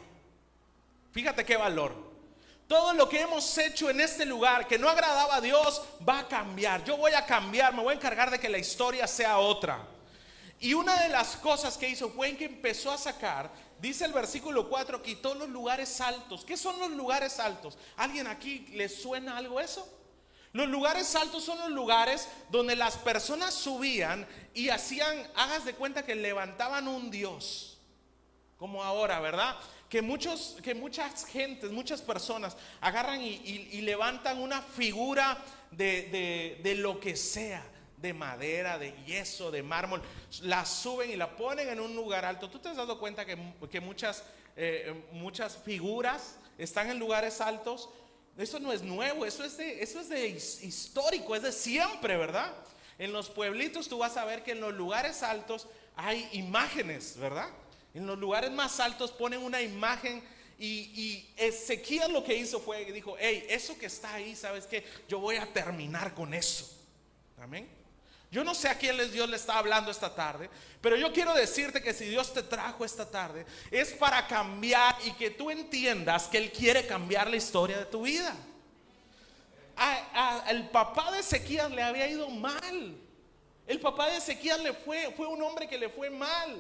Fíjate 1.11 1.45
qué 1.45 1.57
valor. 1.57 1.93
Todo 2.67 2.93
lo 2.93 3.07
que 3.07 3.21
hemos 3.21 3.57
hecho 3.57 3.89
en 3.89 4.01
este 4.01 4.25
lugar 4.25 4.67
que 4.67 4.79
no 4.79 4.89
agradaba 4.89 5.35
a 5.35 5.41
Dios 5.41 5.83
va 6.07 6.19
a 6.19 6.27
cambiar. 6.27 6.83
Yo 6.83 6.97
voy 6.97 7.13
a 7.13 7.25
cambiar, 7.25 7.73
me 7.73 7.83
voy 7.83 7.93
a 7.93 7.97
encargar 7.97 8.31
de 8.31 8.39
que 8.39 8.49
la 8.49 8.57
historia 8.57 9.07
sea 9.07 9.37
otra. 9.37 9.87
Y 10.59 10.73
una 10.73 10.99
de 11.03 11.09
las 11.09 11.35
cosas 11.35 11.77
que 11.77 11.89
hizo 11.89 12.09
fue 12.09 12.35
que 12.35 12.45
empezó 12.45 12.91
a 12.91 12.97
sacar 12.97 13.51
Dice 13.79 14.05
el 14.05 14.13
versículo 14.13 14.69
4, 14.69 15.01
quitó 15.01 15.35
los 15.35 15.49
lugares 15.49 15.99
altos. 15.99 16.45
¿Qué 16.45 16.55
son 16.55 16.79
los 16.79 16.91
lugares 16.91 17.39
altos? 17.39 17.77
¿Alguien 17.97 18.27
aquí 18.27 18.67
le 18.73 18.87
suena 18.87 19.37
algo 19.37 19.59
eso? 19.59 19.87
Los 20.55 20.69
lugares 20.69 21.13
altos 21.17 21.43
son 21.43 21.59
los 21.59 21.69
lugares 21.69 22.29
donde 22.49 22.77
las 22.77 22.95
personas 22.95 23.53
subían 23.53 24.25
y 24.53 24.69
hacían, 24.69 25.27
hagas 25.35 25.65
de 25.65 25.75
cuenta 25.75 26.05
que 26.05 26.15
levantaban 26.15 26.87
un 26.87 27.11
Dios. 27.11 27.77
Como 28.55 28.81
ahora, 28.81 29.19
¿verdad? 29.19 29.57
Que, 29.89 30.01
muchos, 30.01 30.55
que 30.63 30.73
muchas 30.73 31.25
gentes, 31.25 31.71
muchas 31.71 32.01
personas 32.01 32.55
agarran 32.79 33.21
y, 33.21 33.81
levantan 33.81 34.41
una 34.41 34.61
figura 34.61 35.37
de, 35.71 36.57
de 36.63 36.75
lo 36.75 37.01
que 37.01 37.17
sea 37.17 37.61
de 37.97 38.13
madera, 38.13 38.77
de 38.77 38.93
yeso, 39.05 39.51
de 39.51 39.61
mármol, 39.61 40.01
la 40.43 40.65
suben 40.65 41.11
y 41.11 41.17
la 41.17 41.35
ponen 41.35 41.67
en 41.67 41.81
un 41.81 41.93
lugar 41.97 42.23
alto. 42.23 42.49
¿Tú 42.49 42.59
te 42.59 42.69
has 42.69 42.77
dado 42.77 42.97
cuenta 42.97 43.25
que, 43.25 43.35
muchas, 43.81 44.23
eh, 44.55 45.03
muchas 45.11 45.57
figuras 45.57 46.37
están 46.57 46.89
en 46.89 46.97
lugares 46.97 47.41
altos? 47.41 47.89
Eso 48.37 48.59
no 48.59 48.73
es 48.73 48.81
nuevo, 48.81 49.25
eso 49.25 49.43
es, 49.43 49.57
de, 49.57 49.81
eso 49.81 50.01
es 50.01 50.09
de 50.09 50.27
histórico, 50.27 51.35
es 51.35 51.41
de 51.41 51.51
siempre, 51.51 52.17
¿verdad? 52.17 52.53
En 52.97 53.13
los 53.13 53.29
pueblitos 53.29 53.87
tú 53.87 53.99
vas 53.99 54.17
a 54.17 54.25
ver 54.25 54.43
que 54.43 54.51
en 54.51 54.59
los 54.59 54.73
lugares 54.73 55.23
altos 55.23 55.67
hay 55.95 56.27
imágenes, 56.33 57.15
¿verdad? 57.17 57.49
En 57.93 58.05
los 58.05 58.17
lugares 58.17 58.51
más 58.51 58.79
altos 58.81 59.11
ponen 59.11 59.41
una 59.41 59.61
imagen 59.61 60.21
y, 60.57 60.67
y, 60.67 61.33
Ezequiel 61.37 62.11
lo 62.11 62.23
que 62.23 62.35
hizo 62.35 62.59
fue, 62.59 62.85
dijo, 62.91 63.15
hey, 63.19 63.45
eso 63.49 63.77
que 63.77 63.85
está 63.85 64.13
ahí, 64.13 64.35
¿sabes 64.35 64.65
qué? 64.67 64.85
Yo 65.07 65.19
voy 65.19 65.35
a 65.35 65.45
terminar 65.51 66.13
con 66.13 66.33
eso. 66.33 66.69
Amén. 67.37 67.67
Yo 68.35 68.43
no 68.43 68.53
sé 68.53 68.67
a 68.67 68.77
quién 68.77 68.97
Dios 69.13 69.29
le 69.29 69.37
está 69.37 69.57
hablando 69.57 69.89
esta 69.89 70.13
tarde, 70.13 70.49
pero 70.81 70.97
yo 70.97 71.13
quiero 71.13 71.33
decirte 71.33 71.81
que 71.81 71.93
si 71.93 72.03
Dios 72.03 72.33
te 72.33 72.43
trajo 72.43 72.83
esta 72.83 73.09
tarde 73.09 73.45
es 73.71 73.93
para 73.93 74.27
cambiar 74.27 74.93
y 75.05 75.11
que 75.11 75.29
tú 75.29 75.49
entiendas 75.49 76.27
que 76.27 76.39
Él 76.39 76.51
quiere 76.51 76.85
cambiar 76.85 77.29
la 77.29 77.37
historia 77.37 77.77
de 77.77 77.85
tu 77.85 78.01
vida. 78.01 78.35
El 80.49 80.67
papá 80.67 81.13
de 81.13 81.19
Ezequiel 81.19 81.73
le 81.73 81.81
había 81.81 82.09
ido 82.09 82.29
mal. 82.29 82.97
El 83.65 83.79
papá 83.79 84.07
de 84.09 84.17
Ezequiel 84.17 84.63
le 84.63 84.73
fue, 84.73 85.13
fue 85.15 85.27
un 85.27 85.41
hombre 85.41 85.65
que 85.69 85.77
le 85.77 85.87
fue 85.87 86.09
mal. 86.09 86.57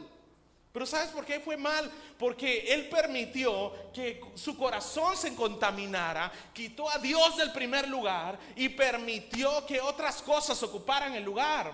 Pero 0.75 0.85
¿sabes 0.85 1.07
por 1.11 1.23
qué 1.23 1.39
fue 1.39 1.55
mal? 1.55 1.89
Porque 2.19 2.73
él 2.73 2.89
permitió 2.89 3.71
que 3.93 4.19
su 4.33 4.57
corazón 4.57 5.15
se 5.15 5.33
contaminara, 5.33 6.29
quitó 6.51 6.89
a 6.89 6.97
Dios 6.97 7.37
del 7.37 7.53
primer 7.53 7.87
lugar 7.87 8.37
y 8.57 8.67
permitió 8.67 9.65
que 9.65 9.79
otras 9.79 10.21
cosas 10.21 10.61
ocuparan 10.63 11.15
el 11.15 11.23
lugar. 11.23 11.71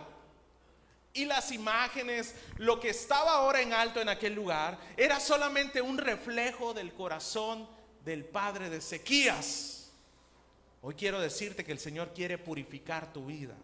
Y 1.13 1.25
las 1.25 1.51
imágenes, 1.51 2.36
lo 2.58 2.79
que 2.79 2.89
estaba 2.89 3.31
ahora 3.31 3.62
en 3.62 3.74
alto 3.74 4.00
en 4.00 4.10
aquel 4.10 4.36
lugar, 4.36 4.77
era 4.96 5.20
solamente 5.20 5.81
un 5.81 5.98
reflejo 5.98 6.75
del 6.75 6.93
corazón 6.93 7.67
del 8.05 8.24
padre 8.24 8.70
de 8.70 8.77
Ezequías. 8.77 9.89
Hoy 10.84 10.93
quiero 10.93 11.20
decirte 11.20 11.65
que 11.65 11.72
el 11.72 11.79
Señor 11.79 12.13
quiere 12.13 12.38
purificar 12.38 13.12
tu 13.12 13.25
vida. 13.25 13.55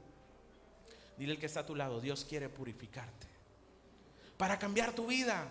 Dile 1.15 1.34
el 1.34 1.39
que 1.39 1.46
está 1.46 1.60
a 1.60 1.65
tu 1.67 1.75
lado, 1.75 2.01
Dios 2.01 2.25
quiere 2.27 2.50
purificarte 2.50 3.37
para 4.38 4.58
cambiar 4.58 4.94
tu 4.94 5.08
vida, 5.08 5.48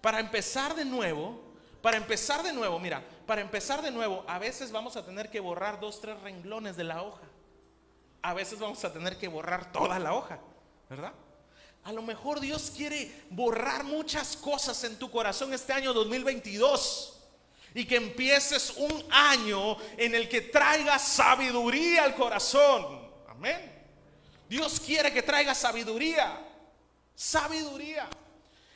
para 0.00 0.20
empezar 0.20 0.74
de 0.74 0.84
nuevo, 0.84 1.40
para 1.80 1.96
empezar 1.96 2.42
de 2.42 2.52
nuevo, 2.52 2.78
mira, 2.78 3.04
para 3.26 3.40
empezar 3.40 3.82
de 3.82 3.90
nuevo, 3.90 4.24
a 4.26 4.38
veces 4.38 4.72
vamos 4.72 4.96
a 4.96 5.04
tener 5.04 5.30
que 5.30 5.40
borrar 5.40 5.80
dos, 5.80 6.00
tres 6.00 6.20
renglones 6.20 6.76
de 6.76 6.84
la 6.84 7.02
hoja. 7.02 7.22
A 8.22 8.32
veces 8.32 8.58
vamos 8.58 8.82
a 8.84 8.92
tener 8.92 9.18
que 9.18 9.28
borrar 9.28 9.70
toda 9.70 9.98
la 9.98 10.14
hoja, 10.14 10.40
¿verdad? 10.88 11.12
A 11.84 11.92
lo 11.92 12.00
mejor 12.00 12.40
Dios 12.40 12.72
quiere 12.74 13.26
borrar 13.28 13.84
muchas 13.84 14.36
cosas 14.36 14.82
en 14.84 14.98
tu 14.98 15.10
corazón 15.10 15.52
este 15.52 15.74
año 15.74 15.92
2022 15.92 17.20
y 17.74 17.84
que 17.84 17.96
empieces 17.96 18.74
un 18.78 19.04
año 19.10 19.76
en 19.98 20.14
el 20.14 20.28
que 20.28 20.40
traiga 20.40 20.98
sabiduría 20.98 22.04
al 22.04 22.14
corazón. 22.14 23.10
Amén. 23.28 23.72
Dios 24.48 24.80
quiere 24.80 25.12
que 25.12 25.22
traiga 25.22 25.54
sabiduría. 25.54 26.40
Sabiduría. 27.14 28.08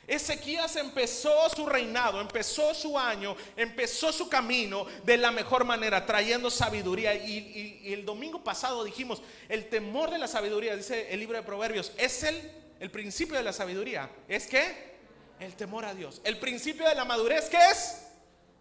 Ezequías 0.09 0.75
empezó 0.75 1.47
su 1.49 1.67
reinado, 1.67 2.19
empezó 2.19 2.73
su 2.73 2.97
año, 2.97 3.35
empezó 3.55 4.11
su 4.11 4.27
camino 4.27 4.87
de 5.05 5.17
la 5.17 5.29
mejor 5.29 5.65
manera, 5.65 6.03
trayendo 6.03 6.49
sabiduría. 6.49 7.13
Y, 7.13 7.93
el 7.93 8.05
domingo 8.05 8.43
pasado 8.43 8.83
dijimos, 8.83 9.21
el 9.47 9.69
temor 9.69 10.09
de 10.09 10.17
la 10.17 10.27
sabiduría, 10.27 10.75
dice 10.75 11.13
el 11.13 11.19
libro 11.19 11.37
de 11.37 11.43
Proverbios, 11.43 11.91
es 11.95 12.23
el, 12.23 12.51
el 12.79 12.89
principio 12.89 13.37
de 13.37 13.43
la 13.43 13.53
sabiduría. 13.53 14.09
¿Es 14.27 14.47
qué? 14.47 14.97
El 15.39 15.55
temor 15.55 15.85
a 15.85 15.93
Dios. 15.93 16.21
El 16.23 16.39
principio 16.39 16.89
de 16.89 16.95
la 16.95 17.05
madurez, 17.05 17.47
¿qué 17.47 17.59
es? 17.71 18.07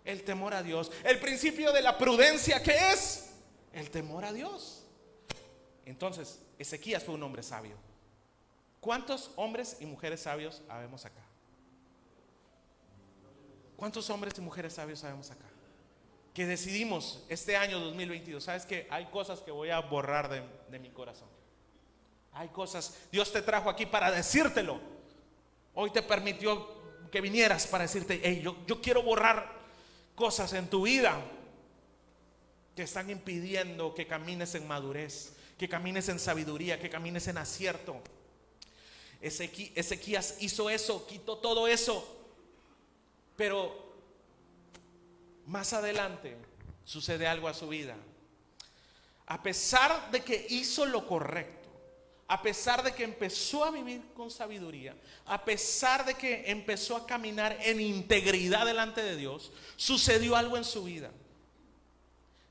El 0.05 0.25
temor 0.25 0.53
a 0.53 0.63
Dios. 0.63 0.93
El 1.03 1.19
principio 1.19 1.73
de 1.73 1.81
la 1.81 1.97
prudencia, 1.97 2.63
¿qué 2.63 2.93
es? 2.93 3.31
El 3.73 3.89
temor 3.89 4.27
a 4.27 4.35
Dios. 4.35 4.85
Entonces, 5.87 6.41
Ezequías 6.59 7.03
fue 7.03 7.15
un 7.15 7.23
hombre 7.23 7.43
sabio. 7.43 7.77
¿Cuántos 8.81 9.31
hombres 9.37 9.79
y 9.81 9.87
mujeres 9.87 10.21
sabios 10.21 10.61
habemos 10.69 11.07
acá? 11.07 11.28
¿Cuántos 13.79 14.11
hombres 14.11 14.35
y 14.37 14.41
mujeres 14.41 14.73
sabios 14.75 14.99
sabemos 14.99 15.31
acá? 15.31 15.45
Que 16.35 16.47
decidimos 16.47 17.23
este 17.29 17.57
año 17.57 17.79
2022, 17.79 18.43
¿sabes 18.43 18.67
que 18.67 18.89
Hay 18.91 19.07
cosas 19.07 19.39
que 19.39 19.53
voy 19.53 19.71
a 19.71 19.79
borrar 19.79 20.29
de, 20.29 20.79
mi 20.81 20.91
corazón. 20.91 21.29
Hay 22.33 22.49
cosas, 22.49 22.99
Dios 23.13 23.33
te 23.33 23.41
trajo 23.41 23.71
aquí 23.71 23.87
para 23.87 24.11
decírtelo. 24.11 24.81
Hoy 25.75 25.93
te 25.93 26.03
permitió 26.03 26.69
que 27.13 27.21
vinieras 27.21 27.69
para 27.69 27.85
decirte, 27.85 28.21
hey, 28.21 28.41
yo, 28.43 28.57
yo 28.67 28.81
quiero 28.81 29.05
borrar 29.05 29.49
cosas 30.17 30.53
en 30.55 30.69
tu 30.69 30.83
vida 30.83 31.17
que 32.75 32.83
están 32.83 33.11
impidiendo 33.11 33.95
que 33.95 34.09
camines 34.09 34.57
en 34.57 34.67
madurez, 34.67 35.35
que 35.57 35.69
camines 35.69 36.09
en 36.09 36.19
sabiduría, 36.19 36.81
que 36.81 36.91
camines 36.91 37.29
en 37.29 37.39
acierto. 37.39 38.03
Ezequías 39.21 40.37
hizo 40.41 40.69
eso, 40.69 41.07
quitó 41.07 41.39
todo 41.39 41.69
eso 41.69 42.18
pero 43.39 43.73
más 45.47 45.73
adelante 45.73 46.37
sucede 46.85 47.29
algo 47.29 47.47
a 47.47 47.55
su 47.55 47.69
vida. 47.69 47.97
a 49.31 49.43
pesar 49.43 50.11
de 50.11 50.23
que 50.25 50.47
hizo 50.49 50.87
lo 50.87 51.07
correcto, 51.07 51.69
a 52.27 52.43
pesar 52.43 52.83
de 52.83 52.93
que 52.93 53.05
empezó 53.05 53.65
a 53.65 53.71
vivir 53.71 54.03
con 54.15 54.31
sabiduría, 54.31 54.97
a 55.27 55.45
pesar 55.45 56.05
de 56.05 56.15
que 56.15 56.51
empezó 56.51 56.97
a 56.97 57.07
caminar 57.07 57.57
en 57.61 57.81
integridad 57.81 58.67
delante 58.67 59.03
de 59.03 59.17
Dios, 59.17 59.53
sucedió 59.77 60.35
algo 60.35 60.57
en 60.57 60.65
su 60.65 60.83
vida. 60.83 61.11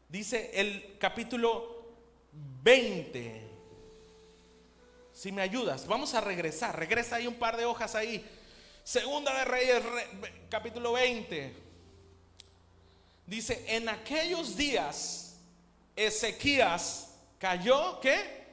Dice 0.07 0.51
el 0.53 0.97
capítulo 0.99 1.83
20. 2.63 3.41
Si 5.13 5.31
me 5.31 5.41
ayudas, 5.41 5.87
vamos 5.87 6.13
a 6.13 6.21
regresar. 6.21 6.77
Regresa 6.77 7.17
ahí 7.17 7.25
un 7.25 7.39
par 7.39 7.57
de 7.57 7.65
hojas 7.65 7.95
ahí. 7.95 8.23
Segunda 8.87 9.37
de 9.39 9.43
Reyes, 9.43 9.83
capítulo 10.49 10.93
20. 10.93 11.53
Dice, 13.25 13.65
en 13.67 13.89
aquellos 13.89 14.55
días 14.55 15.35
Ezequías 15.93 17.13
cayó, 17.37 17.99
¿qué? 17.99 18.47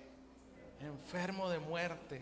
Enfermo 0.80 1.48
de 1.48 1.60
muerte. 1.60 2.20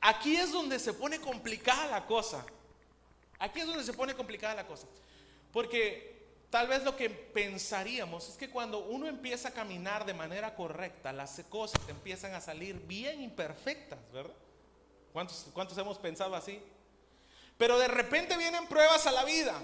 Aquí 0.00 0.36
es 0.36 0.52
donde 0.52 0.78
se 0.78 0.92
pone 0.94 1.20
complicada 1.20 1.86
la 1.86 2.06
cosa. 2.06 2.46
Aquí 3.40 3.58
es 3.58 3.66
donde 3.66 3.82
se 3.82 3.92
pone 3.92 4.14
complicada 4.14 4.54
la 4.54 4.68
cosa. 4.68 4.86
Porque 5.52 6.28
tal 6.48 6.68
vez 6.68 6.84
lo 6.84 6.94
que 6.94 7.10
pensaríamos 7.10 8.28
es 8.28 8.36
que 8.36 8.50
cuando 8.50 8.84
uno 8.84 9.08
empieza 9.08 9.48
a 9.48 9.52
caminar 9.52 10.06
de 10.06 10.14
manera 10.14 10.54
correcta, 10.54 11.12
las 11.12 11.42
cosas 11.48 11.80
empiezan 11.88 12.34
a 12.34 12.40
salir 12.40 12.78
bien 12.86 13.20
imperfectas, 13.20 13.98
¿verdad? 14.12 14.36
¿Cuántos, 15.12 15.46
cuántos 15.52 15.76
hemos 15.78 15.98
pensado 15.98 16.34
así? 16.34 16.60
Pero 17.58 17.78
de 17.78 17.88
repente 17.88 18.36
vienen 18.36 18.66
pruebas 18.66 19.06
a 19.06 19.12
la 19.12 19.24
vida. 19.24 19.60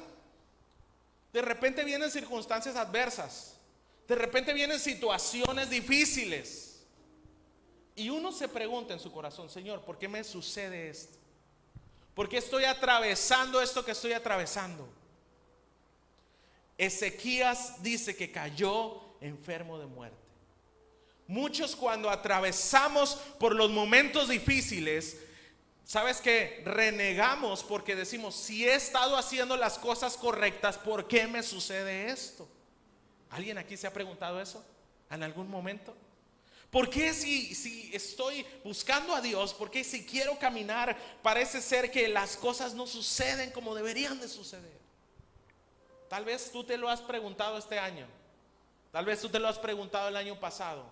De 1.33 1.43
repente 1.43 1.85
vienen 1.85 2.11
circunstancias 2.11 2.77
adversas. 2.77 3.57
De 4.07 4.15
repente 4.15 4.53
vienen 4.53 4.79
situaciones 4.79 5.71
difíciles. 5.71 6.85
Y 7.95 8.11
uno 8.11 8.33
se 8.33 8.49
pregunta 8.49 8.93
en 8.93 9.01
su 9.01 9.11
corazón, 9.11 9.49
Señor, 9.49 9.81
¿por 9.81 9.99
qué 9.99 10.09
me 10.09 10.23
sucede 10.23 10.91
esto? 10.91 11.17
¿Por 12.15 12.29
qué 12.29 12.39
estoy 12.39 12.65
atravesando 12.65 13.61
esto 13.61 13.85
que 13.85 13.93
estoy 13.93 14.13
atravesando? 14.13 14.89
Ezequías 16.79 17.83
dice 17.83 18.15
que 18.15 18.31
cayó 18.31 19.01
enfermo 19.21 19.79
de 19.79 19.87
muerte. 19.87 20.17
Muchos 21.27 21.75
cuando 21.75 22.11
atravesamos 22.11 23.17
por 23.39 23.55
los 23.55 23.71
momentos 23.71 24.29
difíciles, 24.29 25.19
¿sabes 25.87 26.21
que 26.21 26.61
Renegamos 26.67 27.65
porque 27.65 27.97
decimos, 27.97 28.35
si 28.35 28.67
he 28.69 28.75
estado 28.75 29.17
haciendo 29.17 29.57
las 29.57 29.79
cosas 29.79 30.17
correctas, 30.19 30.77
¿por 30.77 31.09
qué 31.09 31.27
me 31.27 31.43
sucede 31.43 32.11
esto? 32.11 32.47
¿Alguien 33.31 33.57
aquí 33.57 33.77
se 33.77 33.87
ha 33.87 33.93
preguntado 33.93 34.41
eso 34.41 34.63
en 35.09 35.23
algún 35.23 35.49
momento? 35.49 35.97
¿Por 36.71 36.91
qué 36.91 37.15
si, 37.15 37.55
si 37.55 37.95
estoy 37.95 38.45
buscando 38.65 39.15
a 39.15 39.21
Dios, 39.21 39.55
por 39.55 39.71
qué 39.71 39.85
si 39.85 40.05
quiero 40.05 40.39
caminar, 40.39 40.97
parece 41.23 41.63
ser 41.63 41.91
que 41.91 42.09
las 42.09 42.37
cosas 42.37 42.75
no 42.75 42.87
suceden 42.87 43.51
como 43.53 43.75
deberían 43.75 44.21
de 44.21 44.29
suceder? 44.29 44.77
Tal 46.09 46.25
vez 46.25 46.51
tú 46.51 46.65
te 46.65 46.77
lo 46.77 46.89
has 46.89 47.01
preguntado 47.01 47.57
este 47.57 47.79
año. 47.79 48.07
Tal 48.93 49.05
vez 49.05 49.21
tú 49.21 49.29
te 49.29 49.39
lo 49.39 49.49
has 49.49 49.59
preguntado 49.59 50.09
el 50.09 50.17
año 50.17 50.39
pasado. 50.39 50.85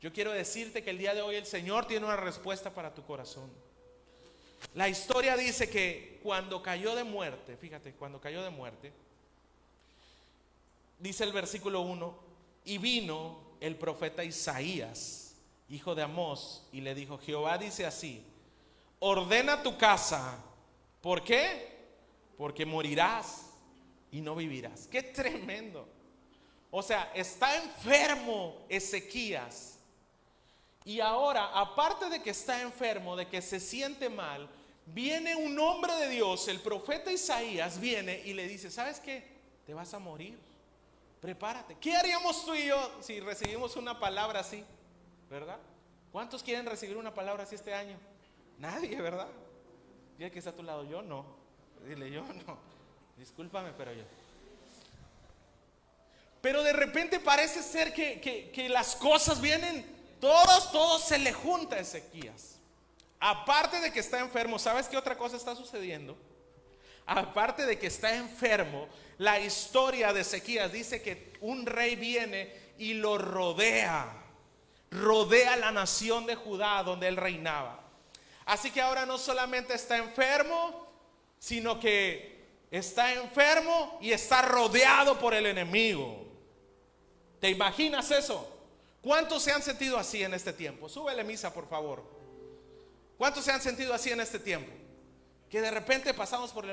Yo 0.00 0.12
quiero 0.12 0.32
decirte 0.32 0.82
que 0.82 0.90
el 0.90 0.98
día 0.98 1.14
de 1.14 1.22
hoy 1.22 1.36
el 1.36 1.46
Señor 1.46 1.86
tiene 1.86 2.06
una 2.06 2.16
respuesta 2.16 2.72
para 2.72 2.94
tu 2.94 3.04
corazón. 3.04 3.50
La 4.72 4.88
historia 4.88 5.36
dice 5.36 5.68
que 5.68 6.18
cuando 6.22 6.62
cayó 6.62 6.94
de 6.94 7.04
muerte, 7.04 7.56
fíjate, 7.56 7.92
cuando 7.92 8.20
cayó 8.20 8.42
de 8.42 8.50
muerte, 8.50 8.92
dice 10.98 11.24
el 11.24 11.32
versículo 11.32 11.82
1, 11.82 12.18
y 12.64 12.78
vino 12.78 13.38
el 13.60 13.76
profeta 13.76 14.24
Isaías, 14.24 15.34
hijo 15.68 15.94
de 15.94 16.02
Amós, 16.02 16.66
y 16.72 16.80
le 16.80 16.94
dijo, 16.94 17.18
Jehová 17.18 17.58
dice 17.58 17.84
así, 17.86 18.24
ordena 19.00 19.62
tu 19.62 19.76
casa, 19.76 20.42
¿por 21.02 21.22
qué? 21.22 21.74
Porque 22.38 22.64
morirás 22.64 23.50
y 24.10 24.20
no 24.20 24.34
vivirás. 24.34 24.88
Qué 24.90 25.02
tremendo. 25.02 25.86
O 26.70 26.82
sea, 26.82 27.12
está 27.14 27.56
enfermo 27.62 28.64
Ezequías. 28.68 29.73
Y 30.84 31.00
ahora, 31.00 31.50
aparte 31.58 32.08
de 32.08 32.22
que 32.22 32.30
está 32.30 32.60
enfermo, 32.60 33.16
de 33.16 33.26
que 33.26 33.40
se 33.40 33.58
siente 33.58 34.08
mal, 34.08 34.48
viene 34.86 35.34
un 35.34 35.58
hombre 35.58 35.94
de 35.94 36.08
Dios, 36.08 36.46
el 36.48 36.60
profeta 36.60 37.10
Isaías, 37.10 37.80
viene 37.80 38.20
y 38.24 38.34
le 38.34 38.46
dice, 38.46 38.70
¿sabes 38.70 39.00
qué? 39.00 39.26
Te 39.66 39.72
vas 39.72 39.94
a 39.94 39.98
morir 39.98 40.38
prepárate. 41.24 41.74
¿Qué 41.80 41.96
haríamos 41.96 42.44
tú 42.44 42.54
y 42.54 42.66
yo 42.66 42.98
si 43.00 43.18
recibimos 43.18 43.76
una 43.76 43.98
palabra 43.98 44.40
así? 44.40 44.62
¿Verdad? 45.30 45.56
¿Cuántos 46.12 46.42
quieren 46.42 46.66
recibir 46.66 46.98
una 46.98 47.14
palabra 47.14 47.44
así 47.44 47.54
este 47.54 47.72
año? 47.72 47.96
Nadie, 48.58 49.00
¿verdad? 49.00 49.28
Ya 50.18 50.28
que 50.28 50.38
está 50.38 50.50
a 50.50 50.54
tu 50.54 50.62
lado, 50.62 50.84
yo 50.84 51.00
no. 51.00 51.24
Dile, 51.88 52.10
yo 52.10 52.20
no. 52.46 52.58
Discúlpame, 53.16 53.72
pero 53.72 53.94
yo. 53.94 54.02
Pero 56.42 56.62
de 56.62 56.74
repente 56.74 57.18
parece 57.18 57.62
ser 57.62 57.94
que, 57.94 58.20
que 58.52 58.68
las 58.68 58.94
cosas 58.94 59.40
vienen, 59.40 59.82
todos, 60.20 60.72
todos 60.72 61.02
se 61.02 61.18
le 61.18 61.32
junta 61.32 61.76
a 61.76 61.80
Ezequías. 61.80 62.58
Aparte 63.20 63.80
de 63.80 63.92
que 63.92 64.00
está 64.00 64.20
enfermo, 64.20 64.58
¿sabes 64.58 64.86
qué 64.86 64.96
otra 64.96 65.16
cosa 65.16 65.36
está 65.36 65.56
sucediendo? 65.56 66.16
Aparte 67.06 67.66
de 67.66 67.78
que 67.78 67.86
está 67.86 68.14
enfermo, 68.14 68.88
la 69.18 69.38
historia 69.40 70.12
de 70.12 70.20
Ezequías 70.20 70.72
dice 70.72 71.02
que 71.02 71.32
un 71.40 71.66
rey 71.66 71.96
viene 71.96 72.52
y 72.78 72.94
lo 72.94 73.18
rodea, 73.18 74.24
rodea 74.90 75.56
la 75.56 75.70
nación 75.70 76.26
de 76.26 76.34
Judá 76.34 76.82
donde 76.82 77.08
él 77.08 77.16
reinaba. 77.16 77.80
Así 78.46 78.70
que 78.70 78.80
ahora 78.80 79.06
no 79.06 79.18
solamente 79.18 79.74
está 79.74 79.96
enfermo, 79.96 80.86
sino 81.38 81.78
que 81.78 82.44
está 82.70 83.12
enfermo 83.12 83.98
y 84.00 84.12
está 84.12 84.42
rodeado 84.42 85.18
por 85.18 85.34
el 85.34 85.46
enemigo. 85.46 86.26
¿Te 87.40 87.50
imaginas 87.50 88.10
eso? 88.10 88.53
¿Cuántos 89.04 89.42
se 89.42 89.52
han 89.52 89.62
sentido 89.62 89.98
así 89.98 90.22
en 90.22 90.32
este 90.32 90.50
tiempo? 90.50 90.88
Súbele 90.88 91.22
misa, 91.24 91.52
por 91.52 91.68
favor. 91.68 92.02
¿Cuántos 93.18 93.44
se 93.44 93.52
han 93.52 93.60
sentido 93.60 93.92
así 93.92 94.10
en 94.10 94.20
este 94.20 94.38
tiempo? 94.38 94.72
Que 95.50 95.60
de 95.60 95.70
repente 95.70 96.14
pasamos 96.14 96.52
por, 96.52 96.64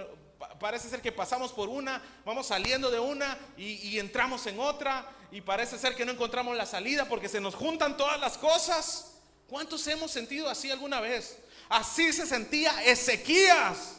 parece 0.58 0.88
ser 0.88 1.02
que 1.02 1.12
pasamos 1.12 1.52
por 1.52 1.67
una, 1.67 2.02
vamos 2.24 2.48
saliendo 2.48 2.89
de 2.89 3.02
una 3.02 3.38
y, 3.58 4.00
entramos 4.00 4.48
en 4.48 4.62
otra 4.62 5.06
y 5.30 5.41
parece 5.41 5.78
ser 5.78 5.94
que 5.94 6.06
no 6.06 6.13
encontramos 6.13 6.56
la 6.56 6.65
salida 6.65 7.04
porque 7.04 7.28
se 7.28 7.41
nos 7.41 7.54
juntan 7.54 7.98
todas 7.98 8.17
las 8.17 8.38
cosas. 8.38 9.20
¿Cuántos 9.50 9.86
hemos 9.88 10.10
sentido 10.10 10.50
así 10.50 10.72
alguna 10.72 11.02
vez? 11.02 11.38
Así 11.67 12.13
se 12.13 12.26
sentía 12.26 12.82
Ezequías. 12.86 13.98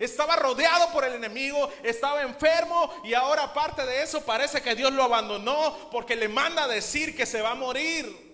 Estaba 0.00 0.34
rodeado 0.34 0.90
por 0.94 1.04
el 1.04 1.12
enemigo, 1.12 1.70
estaba 1.82 2.22
enfermo 2.22 2.90
y 3.04 3.12
ahora 3.12 3.44
aparte 3.44 3.84
de 3.84 4.02
eso 4.02 4.24
parece 4.24 4.62
que 4.62 4.74
Dios 4.74 4.90
lo 4.94 5.02
abandonó 5.02 5.90
porque 5.90 6.16
le 6.16 6.26
manda 6.26 6.64
a 6.64 6.68
decir 6.68 7.14
que 7.14 7.26
se 7.26 7.42
va 7.42 7.50
a 7.50 7.54
morir. 7.54 8.30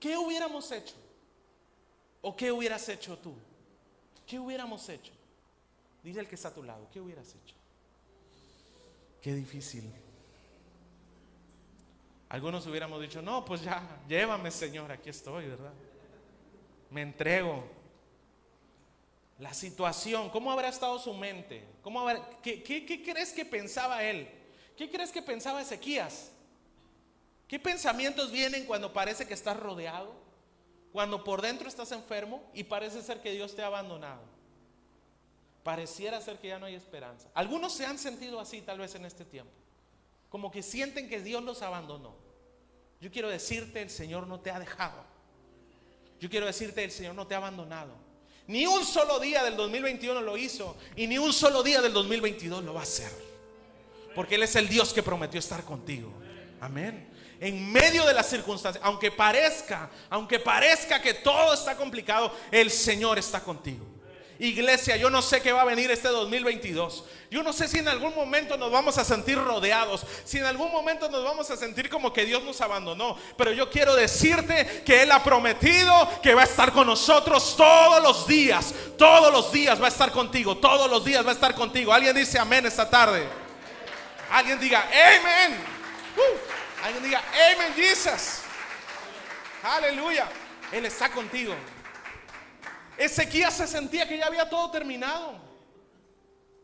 ¿Qué 0.00 0.16
hubiéramos 0.16 0.72
hecho? 0.72 0.96
¿O 2.20 2.34
qué 2.34 2.50
hubieras 2.50 2.88
hecho 2.88 3.16
tú? 3.16 3.32
¿Qué 4.26 4.40
hubiéramos 4.40 4.88
hecho? 4.88 5.12
Dile 6.02 6.18
al 6.18 6.26
que 6.26 6.34
está 6.34 6.48
a 6.48 6.54
tu 6.54 6.64
lado, 6.64 6.88
¿qué 6.92 7.00
hubieras 7.00 7.28
hecho? 7.28 7.54
Qué 9.20 9.32
difícil. 9.34 9.88
Algunos 12.28 12.66
hubiéramos 12.66 13.00
dicho, 13.00 13.22
no, 13.22 13.44
pues 13.44 13.62
ya, 13.62 14.00
llévame 14.08 14.50
Señor, 14.50 14.90
aquí 14.90 15.10
estoy, 15.10 15.46
¿verdad? 15.46 15.72
Me 16.90 17.02
entrego. 17.02 17.81
La 19.42 19.52
situación, 19.52 20.30
¿cómo 20.30 20.52
habrá 20.52 20.68
estado 20.68 20.98
su 20.98 21.12
mente? 21.12 21.64
¿Cómo 21.82 22.06
qué, 22.42 22.62
qué 22.62 23.02
crees 23.02 23.32
que 23.32 23.44
pensaba 23.44 24.02
él? 24.04 24.28
¿Qué 24.76 24.88
crees 24.88 25.10
que 25.10 25.20
pensaba 25.20 25.60
Ezequías? 25.60 26.30
¿Qué 27.48 27.58
pensamientos 27.58 28.30
vienen 28.30 28.64
cuando 28.64 28.92
parece 28.92 29.26
que 29.26 29.34
estás 29.34 29.56
rodeado? 29.56 30.14
Cuando 30.92 31.24
por 31.24 31.42
dentro 31.42 31.68
estás 31.68 31.90
enfermo 31.92 32.42
y 32.54 32.64
parece 32.64 33.02
ser 33.02 33.20
que 33.20 33.32
Dios 33.32 33.54
te 33.54 33.62
ha 33.62 33.66
abandonado 33.66 34.32
pareciera 35.62 36.20
ser 36.20 36.38
que 36.38 36.48
ya 36.48 36.58
no 36.58 36.66
hay 36.66 36.74
esperanza. 36.74 37.28
Algunos 37.34 37.72
se 37.72 37.86
han 37.86 37.98
sentido 37.98 38.40
así 38.40 38.60
tal 38.62 38.78
vez 38.78 38.94
en 38.94 39.04
este 39.04 39.24
tiempo, 39.24 39.52
como 40.28 40.50
que 40.50 40.62
sienten 40.62 41.08
que 41.08 41.20
Dios 41.20 41.42
los 41.42 41.62
abandonó. 41.62 42.14
Yo 43.00 43.10
quiero 43.10 43.28
decirte, 43.28 43.82
el 43.82 43.90
Señor 43.90 44.26
no 44.26 44.40
te 44.40 44.50
ha 44.50 44.58
dejado. 44.58 45.04
Yo 46.20 46.30
quiero 46.30 46.46
decirte, 46.46 46.84
el 46.84 46.90
Señor 46.90 47.14
no 47.14 47.26
te 47.26 47.34
ha 47.34 47.38
abandonado. 47.38 47.92
Ni 48.52 48.66
un 48.66 48.84
solo 48.84 49.18
día 49.18 49.42
del 49.42 49.56
2021 49.56 50.20
lo 50.20 50.36
hizo 50.36 50.76
y 50.94 51.06
ni 51.06 51.16
un 51.16 51.32
solo 51.32 51.62
día 51.62 51.80
del 51.80 51.94
2022 51.94 52.62
lo 52.62 52.74
va 52.74 52.80
a 52.80 52.82
hacer. 52.82 53.10
Porque 54.14 54.34
Él 54.34 54.42
es 54.42 54.54
el 54.56 54.68
Dios 54.68 54.92
que 54.92 55.02
prometió 55.02 55.40
estar 55.40 55.64
contigo. 55.64 56.12
Amén. 56.60 57.08
En 57.40 57.72
medio 57.72 58.04
de 58.04 58.12
las 58.12 58.28
circunstancias, 58.28 58.84
aunque 58.84 59.10
parezca, 59.10 59.88
aunque 60.10 60.38
parezca 60.38 61.00
que 61.00 61.14
todo 61.14 61.54
está 61.54 61.78
complicado, 61.78 62.30
el 62.50 62.70
Señor 62.70 63.18
está 63.18 63.40
contigo. 63.40 63.86
Iglesia, 64.42 64.96
yo 64.96 65.08
no 65.08 65.22
sé 65.22 65.40
qué 65.40 65.52
va 65.52 65.62
a 65.62 65.64
venir 65.64 65.88
este 65.92 66.08
2022. 66.08 67.04
Yo 67.30 67.44
no 67.44 67.52
sé 67.52 67.68
si 67.68 67.78
en 67.78 67.86
algún 67.86 68.12
momento 68.12 68.56
nos 68.56 68.72
vamos 68.72 68.98
a 68.98 69.04
sentir 69.04 69.38
rodeados, 69.38 70.04
si 70.24 70.38
en 70.38 70.46
algún 70.46 70.72
momento 70.72 71.08
nos 71.08 71.22
vamos 71.22 71.48
a 71.52 71.56
sentir 71.56 71.88
como 71.88 72.12
que 72.12 72.24
Dios 72.24 72.42
nos 72.42 72.60
abandonó. 72.60 73.16
Pero 73.36 73.52
yo 73.52 73.70
quiero 73.70 73.94
decirte 73.94 74.82
que 74.84 75.02
Él 75.02 75.12
ha 75.12 75.22
prometido 75.22 76.20
que 76.20 76.34
va 76.34 76.42
a 76.42 76.46
estar 76.46 76.72
con 76.72 76.88
nosotros 76.88 77.56
todos 77.56 78.02
los 78.02 78.26
días. 78.26 78.74
Todos 78.98 79.32
los 79.32 79.52
días 79.52 79.80
va 79.80 79.86
a 79.86 79.90
estar 79.90 80.10
contigo. 80.10 80.58
Todos 80.58 80.90
los 80.90 81.04
días 81.04 81.24
va 81.24 81.30
a 81.30 81.34
estar 81.34 81.54
contigo. 81.54 81.92
Alguien 81.92 82.16
dice 82.16 82.36
amén 82.36 82.66
esta 82.66 82.90
tarde. 82.90 83.24
Alguien 84.28 84.58
diga 84.58 84.84
amén. 84.90 85.56
Uh, 86.16 86.84
alguien 86.84 87.04
diga 87.04 87.22
amén, 87.54 87.72
Jesus. 87.76 88.40
Aleluya. 89.62 90.26
Él 90.72 90.84
está 90.84 91.10
contigo. 91.12 91.54
Ezequías 93.04 93.54
se 93.54 93.66
sentía 93.66 94.08
que 94.08 94.16
ya 94.16 94.26
había 94.26 94.48
todo 94.48 94.70
terminado. 94.70 95.34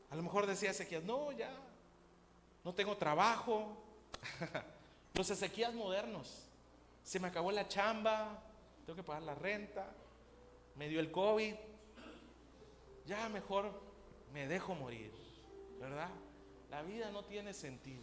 A 0.09 0.15
lo 0.15 0.23
mejor 0.23 0.47
decía 0.47 0.71
Ezequías, 0.71 1.03
no, 1.03 1.33
ya, 1.33 1.51
no 2.63 2.73
tengo 2.73 2.97
trabajo. 2.97 3.77
Los 5.15 5.29
Ezequías 5.31 5.75
modernos, 5.75 6.45
se 7.03 7.19
me 7.19 7.27
acabó 7.27 7.51
la 7.51 7.67
chamba, 7.67 8.41
tengo 8.87 8.97
que 8.97 9.03
pagar 9.03 9.23
la 9.23 9.35
renta, 9.35 9.91
me 10.77 10.89
dio 10.89 11.01
el 11.01 11.11
COVID, 11.11 11.55
ya 13.05 13.29
mejor 13.31 13.73
me 14.33 14.47
dejo 14.47 14.77
morir, 14.77 15.13
¿verdad? 15.81 16.11
La 16.71 16.83
vida 16.83 17.11
no 17.11 17.25
tiene 17.25 17.53
sentido. 17.53 18.03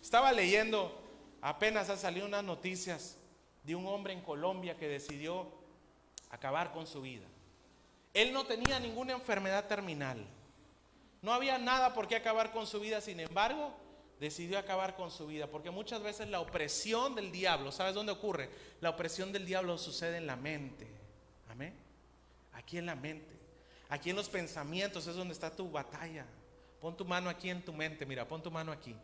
Estaba 0.00 0.32
leyendo, 0.32 0.90
apenas 1.42 1.90
ha 1.90 1.98
salido 1.98 2.26
unas 2.26 2.44
noticias 2.44 3.18
de 3.62 3.74
un 3.74 3.86
hombre 3.86 4.14
en 4.14 4.22
Colombia 4.22 4.76
que 4.76 4.88
decidió 4.88 5.48
acabar 6.30 6.72
con 6.72 6.86
su 6.86 7.02
vida. 7.02 7.26
Él 8.14 8.32
no 8.32 8.44
tenía 8.44 8.78
ninguna 8.78 9.12
enfermedad 9.12 9.66
terminal. 9.66 10.24
No 11.20 11.32
había 11.32 11.58
nada 11.58 11.92
por 11.92 12.06
qué 12.06 12.16
acabar 12.16 12.52
con 12.52 12.66
su 12.66 12.78
vida, 12.80 13.00
sin 13.00 13.18
embargo, 13.18 13.74
decidió 14.20 14.58
acabar 14.58 14.94
con 14.94 15.10
su 15.10 15.26
vida, 15.26 15.48
porque 15.48 15.70
muchas 15.70 16.02
veces 16.02 16.28
la 16.28 16.40
opresión 16.40 17.14
del 17.14 17.32
diablo, 17.32 17.72
¿sabes 17.72 17.94
dónde 17.94 18.12
ocurre? 18.12 18.48
La 18.80 18.90
opresión 18.90 19.32
del 19.32 19.44
diablo 19.44 19.76
sucede 19.76 20.16
en 20.18 20.26
la 20.26 20.36
mente. 20.36 20.86
Amén. 21.50 21.74
Aquí 22.52 22.78
en 22.78 22.86
la 22.86 22.94
mente. 22.94 23.34
Aquí 23.88 24.10
en 24.10 24.16
los 24.16 24.28
pensamientos 24.28 25.06
es 25.06 25.16
donde 25.16 25.34
está 25.34 25.50
tu 25.50 25.70
batalla. 25.70 26.24
Pon 26.80 26.96
tu 26.96 27.04
mano 27.04 27.28
aquí 27.28 27.50
en 27.50 27.64
tu 27.64 27.72
mente, 27.72 28.06
mira, 28.06 28.28
pon 28.28 28.42
tu 28.42 28.50
mano 28.50 28.70
aquí. 28.70 28.94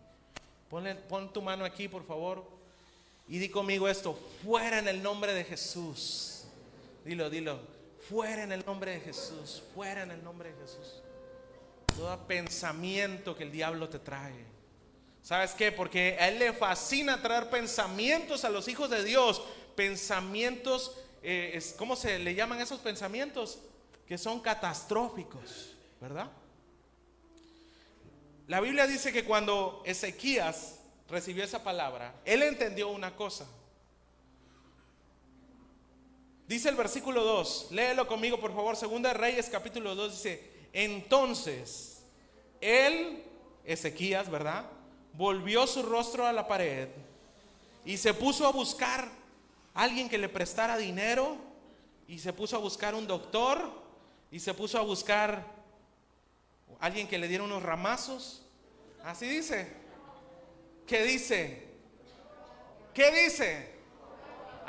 pon 1.08 1.32
tu 1.32 1.42
mano 1.42 1.64
aquí, 1.64 1.88
por 1.88 2.06
favor. 2.06 2.44
Y 3.26 3.38
di 3.38 3.48
conmigo 3.48 3.88
esto, 3.88 4.14
fuera 4.44 4.78
en 4.78 4.88
el 4.88 5.02
nombre 5.02 5.32
de 5.32 5.44
Jesús. 5.44 6.44
Dilo, 7.04 7.30
dilo. 7.30 7.79
Fuera 8.10 8.42
en 8.42 8.50
el 8.50 8.66
nombre 8.66 8.90
de 8.90 9.00
Jesús, 9.00 9.62
fuera 9.72 10.02
en 10.02 10.10
el 10.10 10.24
nombre 10.24 10.52
de 10.52 10.60
Jesús. 10.60 11.00
Todo 11.96 12.26
pensamiento 12.26 13.36
que 13.36 13.44
el 13.44 13.52
diablo 13.52 13.88
te 13.88 14.00
trae. 14.00 14.44
¿Sabes 15.22 15.52
qué? 15.52 15.70
Porque 15.70 16.16
a 16.18 16.28
él 16.28 16.40
le 16.40 16.52
fascina 16.52 17.22
traer 17.22 17.48
pensamientos 17.50 18.44
a 18.44 18.50
los 18.50 18.66
hijos 18.66 18.90
de 18.90 19.04
Dios. 19.04 19.40
Pensamientos, 19.76 20.96
eh, 21.22 21.62
¿cómo 21.78 21.94
se 21.94 22.18
le 22.18 22.34
llaman 22.34 22.60
esos 22.60 22.80
pensamientos? 22.80 23.60
Que 24.08 24.18
son 24.18 24.40
catastróficos, 24.40 25.76
¿verdad? 26.00 26.32
La 28.48 28.60
Biblia 28.60 28.88
dice 28.88 29.12
que 29.12 29.24
cuando 29.24 29.84
Ezequías 29.86 30.80
recibió 31.08 31.44
esa 31.44 31.62
palabra, 31.62 32.12
él 32.24 32.42
entendió 32.42 32.88
una 32.88 33.14
cosa. 33.14 33.46
Dice 36.50 36.68
el 36.68 36.74
versículo 36.74 37.22
2, 37.22 37.68
léelo 37.70 38.08
conmigo 38.08 38.40
por 38.40 38.52
favor, 38.52 38.74
Segunda 38.74 39.12
Reyes 39.12 39.48
capítulo 39.48 39.94
2 39.94 40.10
dice, 40.10 40.50
entonces 40.72 42.02
él, 42.60 43.22
Ezequías, 43.64 44.28
¿verdad? 44.28 44.64
Volvió 45.12 45.64
su 45.68 45.84
rostro 45.84 46.26
a 46.26 46.32
la 46.32 46.48
pared 46.48 46.88
y 47.84 47.96
se 47.98 48.14
puso 48.14 48.48
a 48.48 48.50
buscar 48.50 49.08
a 49.74 49.82
alguien 49.84 50.08
que 50.08 50.18
le 50.18 50.28
prestara 50.28 50.76
dinero 50.76 51.36
y 52.08 52.18
se 52.18 52.32
puso 52.32 52.56
a 52.56 52.58
buscar 52.58 52.96
un 52.96 53.06
doctor 53.06 53.70
y 54.32 54.40
se 54.40 54.52
puso 54.52 54.76
a 54.76 54.82
buscar 54.82 55.46
alguien 56.80 57.06
que 57.06 57.18
le 57.18 57.28
diera 57.28 57.44
unos 57.44 57.62
ramazos. 57.62 58.42
Así 59.04 59.28
dice. 59.28 59.72
¿Qué 60.84 61.04
dice? 61.04 61.68
¿Qué 62.92 63.24
dice? 63.24 63.79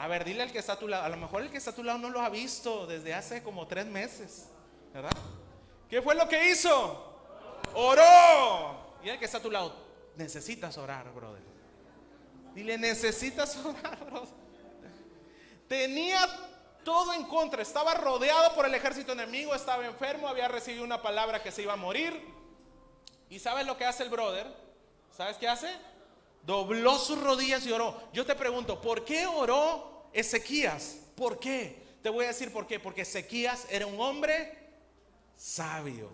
A 0.01 0.07
ver, 0.07 0.25
dile 0.25 0.41
al 0.41 0.51
que 0.51 0.57
está 0.57 0.73
a 0.73 0.79
tu 0.79 0.87
lado. 0.87 1.03
A 1.03 1.09
lo 1.09 1.17
mejor 1.17 1.43
el 1.43 1.51
que 1.51 1.57
está 1.57 1.69
a 1.69 1.75
tu 1.75 1.83
lado 1.83 1.99
no 1.99 2.09
lo 2.09 2.21
ha 2.21 2.29
visto 2.29 2.87
desde 2.87 3.13
hace 3.13 3.43
como 3.43 3.67
tres 3.67 3.85
meses. 3.85 4.47
¿Verdad? 4.91 5.11
¿Qué 5.87 6.01
fue 6.01 6.15
lo 6.15 6.27
que 6.27 6.49
hizo? 6.49 7.05
Oró. 7.75 8.97
Y 9.03 9.09
el 9.09 9.19
que 9.19 9.25
está 9.25 9.37
a 9.37 9.41
tu 9.43 9.51
lado, 9.51 9.75
necesitas 10.15 10.75
orar, 10.79 11.13
brother. 11.13 11.43
Dile, 12.55 12.79
necesitas 12.79 13.55
orar, 13.63 14.03
brother. 14.03 14.33
Tenía 15.67 16.19
todo 16.83 17.13
en 17.13 17.23
contra. 17.25 17.61
Estaba 17.61 17.93
rodeado 17.93 18.55
por 18.55 18.65
el 18.65 18.73
ejército 18.73 19.11
enemigo. 19.11 19.53
Estaba 19.53 19.85
enfermo. 19.85 20.27
Había 20.27 20.47
recibido 20.47 20.83
una 20.83 20.99
palabra 21.03 21.43
que 21.43 21.51
se 21.51 21.61
iba 21.61 21.73
a 21.73 21.77
morir. 21.77 22.19
¿Y 23.29 23.37
sabes 23.37 23.67
lo 23.67 23.77
que 23.77 23.85
hace 23.85 24.01
el 24.01 24.09
brother? 24.09 24.47
¿Sabes 25.15 25.37
qué 25.37 25.47
hace? 25.47 25.71
Dobló 26.41 26.97
sus 26.97 27.21
rodillas 27.21 27.63
y 27.67 27.71
oró. 27.71 28.01
Yo 28.13 28.25
te 28.25 28.33
pregunto, 28.33 28.81
¿por 28.81 29.05
qué 29.05 29.27
oró 29.27 29.90
Ezequías. 30.13 30.97
¿Por 31.15 31.39
qué? 31.39 31.81
Te 32.01 32.09
voy 32.09 32.25
a 32.25 32.29
decir 32.29 32.51
por 32.51 32.67
qué. 32.67 32.79
Porque 32.79 33.01
Ezequías 33.01 33.65
era 33.69 33.85
un 33.85 33.99
hombre 33.99 34.57
sabio. 35.35 36.09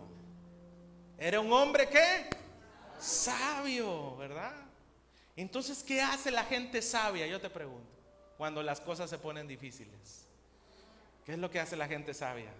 Era 1.17 1.39
un 1.39 1.51
hombre 1.51 1.89
que 1.89 2.29
sabio, 2.99 4.15
¿verdad? 4.17 4.53
Entonces, 5.35 5.83
¿qué 5.83 6.01
hace 6.01 6.31
la 6.31 6.43
gente 6.43 6.81
sabia? 6.81 7.27
Yo 7.27 7.39
te 7.39 7.49
pregunto, 7.49 7.91
cuando 8.37 8.63
las 8.63 8.81
cosas 8.81 9.09
se 9.09 9.17
ponen 9.17 9.47
difíciles. 9.47 10.25
¿Qué 11.25 11.33
es 11.33 11.39
lo 11.39 11.51
que 11.51 11.59
hace 11.59 11.75
la 11.75 11.87
gente 11.87 12.13
sabia? 12.13 12.51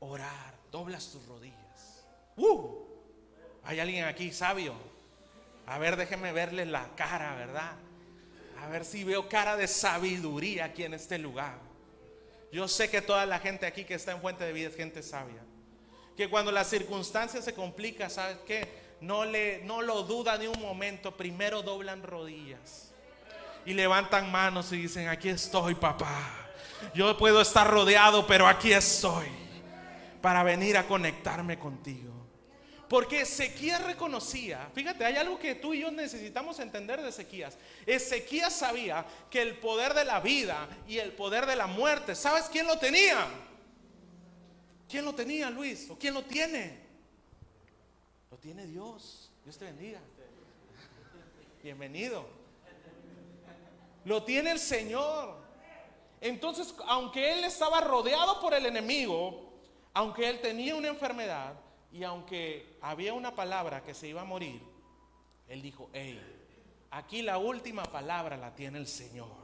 Orar, 0.00 0.54
doblas 0.70 1.10
tus 1.10 1.24
rodillas. 1.26 2.04
¡Uh! 2.36 2.84
Hay 3.64 3.78
alguien 3.78 4.04
aquí 4.04 4.32
sabio. 4.32 4.74
A 5.66 5.78
ver, 5.78 5.96
déjeme 5.96 6.32
verle 6.32 6.66
la 6.66 6.88
cara, 6.96 7.34
¿verdad? 7.36 7.76
A 8.62 8.68
ver 8.68 8.84
si 8.84 9.02
veo 9.02 9.28
cara 9.28 9.56
de 9.56 9.66
sabiduría 9.66 10.66
aquí 10.66 10.84
en 10.84 10.94
este 10.94 11.18
lugar. 11.18 11.58
Yo 12.52 12.68
sé 12.68 12.88
que 12.88 13.02
toda 13.02 13.26
la 13.26 13.40
gente 13.40 13.66
aquí 13.66 13.84
que 13.84 13.94
está 13.94 14.12
en 14.12 14.20
Fuente 14.20 14.44
de 14.44 14.52
Vida 14.52 14.68
es 14.68 14.76
gente 14.76 15.02
sabia. 15.02 15.42
Que 16.16 16.28
cuando 16.28 16.52
las 16.52 16.68
circunstancias 16.68 17.44
se 17.44 17.54
complican, 17.54 18.08
¿sabes 18.08 18.36
qué? 18.46 18.68
No, 19.00 19.24
le, 19.24 19.64
no 19.64 19.82
lo 19.82 20.04
duda 20.04 20.38
ni 20.38 20.46
un 20.46 20.60
momento. 20.60 21.16
Primero 21.16 21.62
doblan 21.62 22.04
rodillas. 22.04 22.92
Y 23.66 23.74
levantan 23.74 24.30
manos 24.30 24.70
y 24.72 24.76
dicen, 24.76 25.08
aquí 25.08 25.28
estoy, 25.28 25.74
papá. 25.74 26.20
Yo 26.94 27.16
puedo 27.18 27.40
estar 27.40 27.68
rodeado, 27.68 28.26
pero 28.28 28.46
aquí 28.46 28.72
estoy. 28.72 29.26
Para 30.20 30.44
venir 30.44 30.76
a 30.76 30.86
conectarme 30.86 31.58
contigo. 31.58 32.12
Porque 32.92 33.22
Ezequías 33.22 33.82
reconocía, 33.82 34.68
fíjate, 34.74 35.02
hay 35.02 35.16
algo 35.16 35.38
que 35.38 35.54
tú 35.54 35.72
y 35.72 35.80
yo 35.80 35.90
necesitamos 35.90 36.60
entender 36.60 37.00
de 37.00 37.08
Ezequías. 37.08 37.56
Ezequías 37.86 38.52
sabía 38.52 39.06
que 39.30 39.40
el 39.40 39.56
poder 39.60 39.94
de 39.94 40.04
la 40.04 40.20
vida 40.20 40.68
y 40.86 40.98
el 40.98 41.12
poder 41.12 41.46
de 41.46 41.56
la 41.56 41.66
muerte, 41.66 42.14
¿sabes 42.14 42.50
quién 42.52 42.66
lo 42.66 42.78
tenía? 42.78 43.26
¿Quién 44.90 45.06
lo 45.06 45.14
tenía, 45.14 45.48
Luis? 45.48 45.88
¿O 45.88 45.98
quién 45.98 46.12
lo 46.12 46.22
tiene? 46.22 46.80
Lo 48.30 48.36
tiene 48.36 48.66
Dios. 48.66 49.30
Dios 49.42 49.56
te 49.56 49.64
bendiga. 49.64 50.00
Bienvenido. 51.62 52.26
Lo 54.04 54.22
tiene 54.22 54.50
el 54.50 54.58
Señor. 54.58 55.38
Entonces, 56.20 56.74
aunque 56.88 57.32
él 57.32 57.44
estaba 57.44 57.80
rodeado 57.80 58.38
por 58.38 58.52
el 58.52 58.66
enemigo, 58.66 59.50
aunque 59.94 60.28
él 60.28 60.42
tenía 60.42 60.74
una 60.74 60.88
enfermedad, 60.88 61.54
y 61.92 62.04
aunque 62.04 62.78
había 62.80 63.12
una 63.12 63.34
palabra 63.34 63.82
que 63.82 63.94
se 63.94 64.08
iba 64.08 64.22
a 64.22 64.24
morir, 64.24 64.60
él 65.48 65.60
dijo, 65.60 65.90
hey, 65.92 66.20
aquí 66.90 67.22
la 67.22 67.38
última 67.38 67.82
palabra 67.84 68.36
la 68.36 68.54
tiene 68.54 68.78
el 68.78 68.86
Señor. 68.86 69.42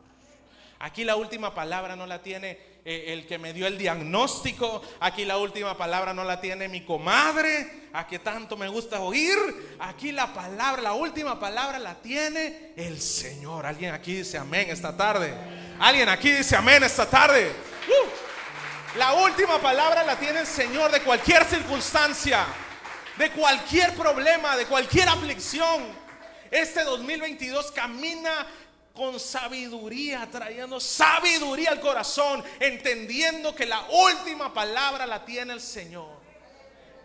Aquí 0.80 1.04
la 1.04 1.16
última 1.16 1.54
palabra 1.54 1.96
no 1.96 2.06
la 2.06 2.22
tiene 2.22 2.58
eh, 2.84 3.06
el 3.08 3.26
que 3.26 3.36
me 3.36 3.52
dio 3.52 3.66
el 3.66 3.76
diagnóstico. 3.76 4.80
Aquí 5.00 5.24
la 5.24 5.36
última 5.36 5.76
palabra 5.76 6.14
no 6.14 6.24
la 6.24 6.40
tiene 6.40 6.68
mi 6.68 6.84
comadre, 6.84 7.88
a 7.92 8.06
que 8.06 8.20
tanto 8.20 8.56
me 8.56 8.68
gusta 8.68 9.00
oír. 9.00 9.36
Aquí 9.80 10.12
la 10.12 10.32
palabra, 10.32 10.80
la 10.80 10.92
última 10.92 11.38
palabra 11.40 11.78
la 11.78 11.96
tiene 11.96 12.72
el 12.76 13.00
Señor. 13.00 13.66
Alguien 13.66 13.92
aquí 13.92 14.14
dice 14.14 14.38
amén 14.38 14.70
esta 14.70 14.96
tarde. 14.96 15.34
Alguien 15.80 16.08
aquí 16.08 16.30
dice 16.30 16.54
amén 16.54 16.82
esta 16.84 17.06
tarde. 17.10 17.50
Uh. 17.88 18.17
La 18.98 19.12
última 19.12 19.60
palabra 19.62 20.02
la 20.02 20.18
tiene 20.18 20.40
el 20.40 20.46
Señor 20.46 20.90
de 20.90 21.00
cualquier 21.02 21.44
circunstancia, 21.44 22.44
de 23.16 23.30
cualquier 23.30 23.94
problema, 23.94 24.56
de 24.56 24.66
cualquier 24.66 25.08
aflicción. 25.08 25.86
Este 26.50 26.82
2022 26.82 27.70
camina 27.70 28.44
con 28.92 29.20
sabiduría, 29.20 30.28
trayendo 30.28 30.80
sabiduría 30.80 31.70
al 31.70 31.80
corazón, 31.80 32.42
entendiendo 32.58 33.54
que 33.54 33.66
la 33.66 33.86
última 33.88 34.52
palabra 34.52 35.06
la 35.06 35.24
tiene 35.24 35.52
el 35.52 35.60
Señor. 35.60 36.18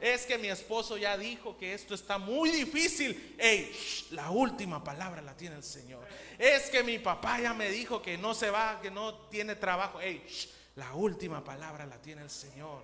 Es 0.01 0.25
que 0.25 0.39
mi 0.39 0.47
esposo 0.47 0.97
ya 0.97 1.15
dijo 1.15 1.55
que 1.59 1.75
esto 1.75 1.93
está 1.93 2.17
muy 2.17 2.49
difícil. 2.49 3.35
Ey, 3.37 3.71
la 4.09 4.31
última 4.31 4.83
palabra 4.83 5.21
la 5.21 5.37
tiene 5.37 5.57
el 5.57 5.63
Señor. 5.63 6.03
Es 6.39 6.71
que 6.71 6.81
mi 6.81 6.97
papá 6.97 7.39
ya 7.39 7.53
me 7.53 7.69
dijo 7.69 8.01
que 8.01 8.17
no 8.17 8.33
se 8.33 8.49
va, 8.49 8.79
que 8.81 8.89
no 8.89 9.13
tiene 9.29 9.55
trabajo. 9.55 10.01
Ey, 10.01 10.25
la 10.75 10.93
última 10.93 11.43
palabra 11.43 11.85
la 11.85 12.01
tiene 12.01 12.23
el 12.23 12.29
Señor. 12.29 12.81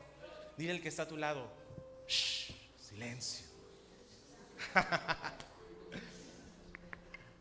Dile 0.58 0.73
el 0.73 0.82
que 0.82 0.89
está 0.89 1.04
a 1.04 1.08
tu 1.08 1.17
lado. 1.17 1.52
silencio. 2.08 3.45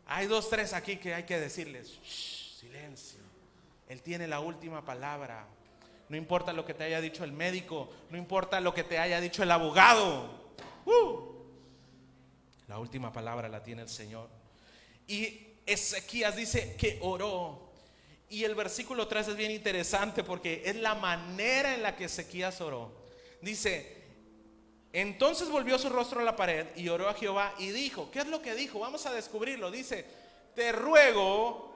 hay 0.05 0.27
dos, 0.27 0.49
tres 0.49 0.73
aquí 0.73 0.97
que 0.97 1.13
hay 1.13 1.23
que 1.23 1.39
decirles. 1.39 1.99
silencio. 2.03 3.19
Él 3.87 4.01
tiene 4.01 4.27
la 4.27 4.39
última 4.39 4.85
palabra. 4.85 5.47
No 6.09 6.17
importa 6.17 6.53
lo 6.53 6.65
que 6.65 6.73
te 6.73 6.83
haya 6.83 7.01
dicho 7.01 7.23
el 7.23 7.31
médico, 7.31 7.91
no 8.09 8.17
importa 8.17 8.59
lo 8.59 8.73
que 8.73 8.83
te 8.83 8.97
haya 8.97 9.21
dicho 9.21 9.43
el 9.43 9.51
abogado. 9.51 10.39
Uh. 10.85 11.29
la 12.67 12.79
última 12.79 13.13
palabra 13.13 13.47
la 13.47 13.61
tiene 13.61 13.83
el 13.83 13.89
Señor. 13.89 14.27
Y 15.07 15.47
Ezequías 15.65 16.35
dice 16.35 16.75
que 16.75 16.97
oró. 17.01 17.68
Y 18.29 18.43
el 18.43 18.55
versículo 18.55 19.07
3 19.07 19.29
es 19.29 19.35
bien 19.35 19.51
interesante 19.51 20.23
porque 20.23 20.61
es 20.65 20.75
la 20.75 20.95
manera 20.95 21.73
en 21.73 21.81
la 21.81 21.95
que 21.95 22.05
Ezequías 22.05 22.61
oró. 22.61 22.91
Dice, 23.41 23.97
entonces 24.93 25.49
volvió 25.49 25.79
su 25.79 25.89
rostro 25.89 26.19
a 26.19 26.23
la 26.23 26.35
pared 26.35 26.67
y 26.75 26.89
oró 26.89 27.09
a 27.09 27.13
Jehová 27.13 27.53
y 27.57 27.69
dijo, 27.69 28.09
¿qué 28.11 28.19
es 28.19 28.27
lo 28.27 28.41
que 28.41 28.55
dijo? 28.55 28.79
Vamos 28.79 29.05
a 29.05 29.13
descubrirlo. 29.13 29.71
Dice, 29.71 30.05
te 30.55 30.71
ruego 30.71 31.69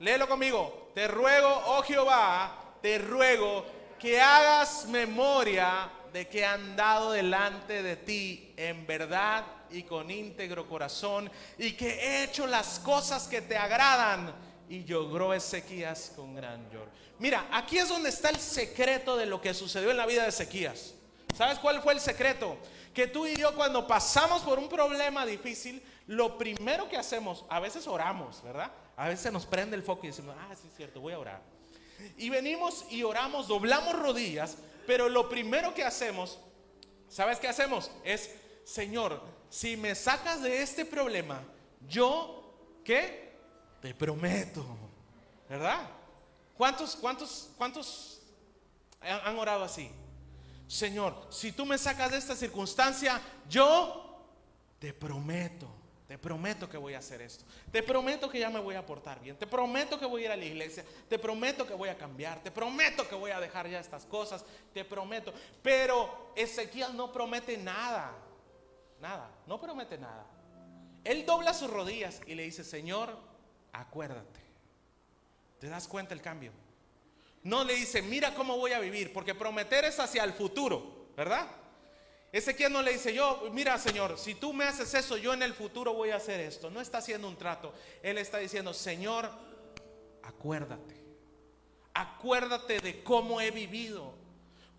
Léelo 0.00 0.26
conmigo. 0.26 0.90
Te 0.94 1.06
ruego, 1.06 1.48
oh 1.66 1.82
Jehová, 1.82 2.74
te 2.82 2.98
ruego 2.98 3.64
que 3.98 4.20
hagas 4.20 4.86
memoria 4.86 5.90
de 6.12 6.26
que 6.26 6.44
han 6.44 6.74
dado 6.74 7.12
delante 7.12 7.82
de 7.82 7.96
ti 7.96 8.52
en 8.56 8.86
verdad 8.86 9.44
y 9.70 9.84
con 9.84 10.10
íntegro 10.10 10.66
corazón 10.66 11.30
y 11.58 11.72
que 11.72 11.88
he 11.88 12.24
hecho 12.24 12.46
las 12.46 12.80
cosas 12.80 13.28
que 13.28 13.42
te 13.42 13.56
agradan. 13.56 14.34
Y 14.70 14.84
lloró 14.84 15.34
Ezequías 15.34 16.12
con 16.16 16.34
gran 16.34 16.70
llor. 16.70 16.88
Mira, 17.18 17.48
aquí 17.52 17.76
es 17.76 17.88
donde 17.88 18.08
está 18.08 18.30
el 18.30 18.38
secreto 18.38 19.16
de 19.16 19.26
lo 19.26 19.42
que 19.42 19.52
sucedió 19.52 19.90
en 19.90 19.98
la 19.98 20.06
vida 20.06 20.22
de 20.22 20.30
Ezequías. 20.30 20.94
¿Sabes 21.36 21.58
cuál 21.58 21.82
fue 21.82 21.92
el 21.92 22.00
secreto? 22.00 22.56
Que 22.94 23.06
tú 23.06 23.26
y 23.26 23.36
yo 23.36 23.54
cuando 23.54 23.86
pasamos 23.86 24.42
por 24.42 24.58
un 24.58 24.68
problema 24.68 25.26
difícil, 25.26 25.82
lo 26.06 26.38
primero 26.38 26.88
que 26.88 26.96
hacemos, 26.96 27.44
a 27.48 27.60
veces 27.60 27.86
oramos, 27.86 28.42
¿verdad? 28.42 28.70
A 28.96 29.08
veces 29.08 29.32
nos 29.32 29.44
prende 29.44 29.76
el 29.76 29.82
foco 29.82 30.04
y 30.04 30.08
decimos, 30.08 30.34
ah, 30.38 30.54
sí 30.54 30.68
es 30.68 30.76
cierto, 30.76 31.00
voy 31.00 31.12
a 31.12 31.18
orar. 31.18 31.42
Y 32.16 32.30
venimos 32.30 32.84
y 32.90 33.02
oramos, 33.02 33.48
doblamos 33.48 33.98
rodillas, 33.98 34.56
pero 34.86 35.08
lo 35.08 35.28
primero 35.28 35.74
que 35.74 35.84
hacemos, 35.84 36.38
¿sabes 37.08 37.38
qué 37.38 37.48
hacemos? 37.48 37.90
Es, 38.04 38.30
Señor, 38.64 39.22
si 39.50 39.76
me 39.76 39.94
sacas 39.94 40.42
de 40.42 40.62
este 40.62 40.84
problema, 40.84 41.42
yo, 41.88 42.54
¿qué? 42.84 43.29
Te 43.80 43.94
prometo, 43.94 44.64
¿verdad? 45.48 45.88
¿Cuántos, 46.56 46.96
cuántos, 46.96 47.50
cuántos 47.56 48.20
han 49.00 49.38
orado 49.38 49.64
así? 49.64 49.90
Señor, 50.68 51.26
si 51.30 51.52
tú 51.52 51.66
me 51.66 51.78
sacas 51.78 52.12
de 52.12 52.18
esta 52.18 52.36
circunstancia, 52.36 53.20
yo 53.48 54.24
te 54.78 54.92
prometo. 54.92 55.68
Te 56.06 56.18
prometo 56.18 56.68
que 56.68 56.76
voy 56.76 56.94
a 56.94 56.98
hacer 56.98 57.22
esto. 57.22 57.44
Te 57.70 57.84
prometo 57.84 58.28
que 58.28 58.40
ya 58.40 58.50
me 58.50 58.58
voy 58.58 58.74
a 58.74 58.84
portar 58.84 59.20
bien. 59.20 59.36
Te 59.36 59.46
prometo 59.46 59.96
que 59.96 60.06
voy 60.06 60.22
a 60.22 60.24
ir 60.24 60.30
a 60.32 60.36
la 60.36 60.44
iglesia. 60.44 60.84
Te 61.08 61.20
prometo 61.20 61.64
que 61.64 61.72
voy 61.72 61.88
a 61.88 61.96
cambiar. 61.96 62.42
Te 62.42 62.50
prometo 62.50 63.08
que 63.08 63.14
voy 63.14 63.30
a 63.30 63.38
dejar 63.38 63.68
ya 63.68 63.78
estas 63.78 64.06
cosas. 64.06 64.44
Te 64.74 64.84
prometo. 64.84 65.32
Pero 65.62 66.32
Ezequiel 66.34 66.96
no 66.96 67.12
promete 67.12 67.56
nada. 67.56 68.12
Nada. 69.00 69.30
No 69.46 69.60
promete 69.60 69.98
nada. 69.98 70.26
Él 71.04 71.24
dobla 71.24 71.54
sus 71.54 71.70
rodillas 71.70 72.20
y 72.26 72.34
le 72.34 72.42
dice, 72.42 72.64
Señor, 72.64 73.16
acuérdate. 73.72 74.40
¿Te 75.58 75.68
das 75.68 75.86
cuenta 75.86 76.14
el 76.14 76.22
cambio? 76.22 76.52
No 77.42 77.64
le 77.64 77.74
dice, 77.74 78.02
mira 78.02 78.34
cómo 78.34 78.56
voy 78.56 78.72
a 78.72 78.80
vivir. 78.80 79.12
Porque 79.12 79.34
prometer 79.34 79.84
es 79.84 79.98
hacia 79.98 80.24
el 80.24 80.32
futuro. 80.32 81.08
¿Verdad? 81.16 81.46
Ezequiel 82.32 82.72
no 82.72 82.82
le 82.82 82.92
dice, 82.92 83.12
yo, 83.12 83.48
mira 83.52 83.76
Señor, 83.76 84.16
si 84.16 84.34
tú 84.34 84.52
me 84.52 84.64
haces 84.64 84.94
eso, 84.94 85.16
yo 85.16 85.34
en 85.34 85.42
el 85.42 85.52
futuro 85.52 85.92
voy 85.94 86.10
a 86.10 86.16
hacer 86.16 86.40
esto. 86.40 86.70
No 86.70 86.80
está 86.80 86.98
haciendo 86.98 87.28
un 87.28 87.36
trato. 87.36 87.74
Él 88.02 88.18
está 88.18 88.38
diciendo, 88.38 88.72
Señor, 88.72 89.30
acuérdate. 90.22 91.00
Acuérdate 91.92 92.80
de 92.80 93.02
cómo 93.02 93.40
he 93.40 93.50
vivido 93.50 94.14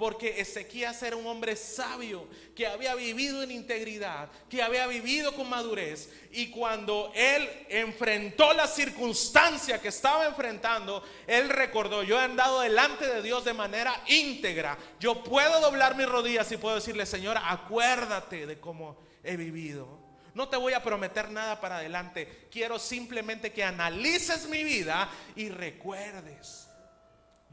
porque 0.01 0.41
Ezequías 0.41 1.03
era 1.03 1.15
un 1.15 1.27
hombre 1.27 1.55
sabio 1.55 2.27
que 2.55 2.65
había 2.65 2.95
vivido 2.95 3.43
en 3.43 3.51
integridad, 3.51 4.31
que 4.49 4.63
había 4.63 4.87
vivido 4.87 5.35
con 5.35 5.47
madurez. 5.47 6.09
Y 6.31 6.49
cuando 6.49 7.11
él 7.13 7.47
enfrentó 7.69 8.51
la 8.53 8.65
circunstancia 8.65 9.79
que 9.79 9.89
estaba 9.89 10.25
enfrentando, 10.25 11.03
él 11.27 11.49
recordó, 11.49 12.01
yo 12.01 12.19
he 12.19 12.23
andado 12.23 12.61
delante 12.61 13.07
de 13.07 13.21
Dios 13.21 13.45
de 13.45 13.53
manera 13.53 13.93
íntegra. 14.07 14.75
Yo 14.99 15.23
puedo 15.23 15.61
doblar 15.61 15.95
mis 15.95 16.09
rodillas 16.09 16.51
y 16.51 16.57
puedo 16.57 16.73
decirle, 16.73 17.05
Señor, 17.05 17.37
acuérdate 17.39 18.47
de 18.47 18.59
cómo 18.59 18.97
he 19.23 19.37
vivido. 19.37 19.99
No 20.33 20.49
te 20.49 20.57
voy 20.57 20.73
a 20.73 20.81
prometer 20.81 21.29
nada 21.29 21.61
para 21.61 21.77
adelante. 21.77 22.47
Quiero 22.49 22.79
simplemente 22.79 23.53
que 23.53 23.63
analices 23.63 24.47
mi 24.47 24.63
vida 24.63 25.07
y 25.35 25.49
recuerdes. 25.49 26.70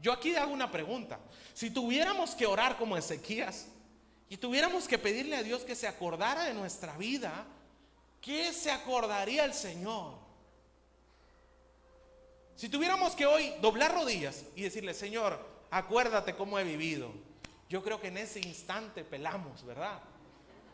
Yo 0.01 0.13
aquí 0.13 0.35
hago 0.35 0.53
una 0.53 0.71
pregunta. 0.71 1.19
Si 1.53 1.69
tuviéramos 1.71 2.35
que 2.35 2.45
orar 2.45 2.77
como 2.77 2.95
Ezequías 2.95 3.67
y 4.29 4.37
tuviéramos 4.37 4.87
que 4.87 4.97
pedirle 4.97 5.35
a 5.35 5.43
Dios 5.43 5.63
que 5.63 5.75
se 5.75 5.87
acordara 5.87 6.43
de 6.43 6.53
nuestra 6.53 6.95
vida, 6.97 7.45
¿qué 8.21 8.53
se 8.53 8.71
acordaría 8.71 9.43
el 9.43 9.53
Señor? 9.53 10.13
Si 12.55 12.69
tuviéramos 12.69 13.15
que 13.15 13.25
hoy 13.25 13.53
doblar 13.61 13.93
rodillas 13.93 14.43
y 14.55 14.63
decirle, 14.63 14.93
Señor, 14.93 15.39
acuérdate 15.71 16.35
cómo 16.35 16.59
he 16.59 16.63
vivido, 16.63 17.11
yo 17.69 17.83
creo 17.83 17.99
que 18.01 18.07
en 18.07 18.17
ese 18.17 18.39
instante 18.39 19.03
pelamos, 19.03 19.63
¿verdad? 19.63 19.99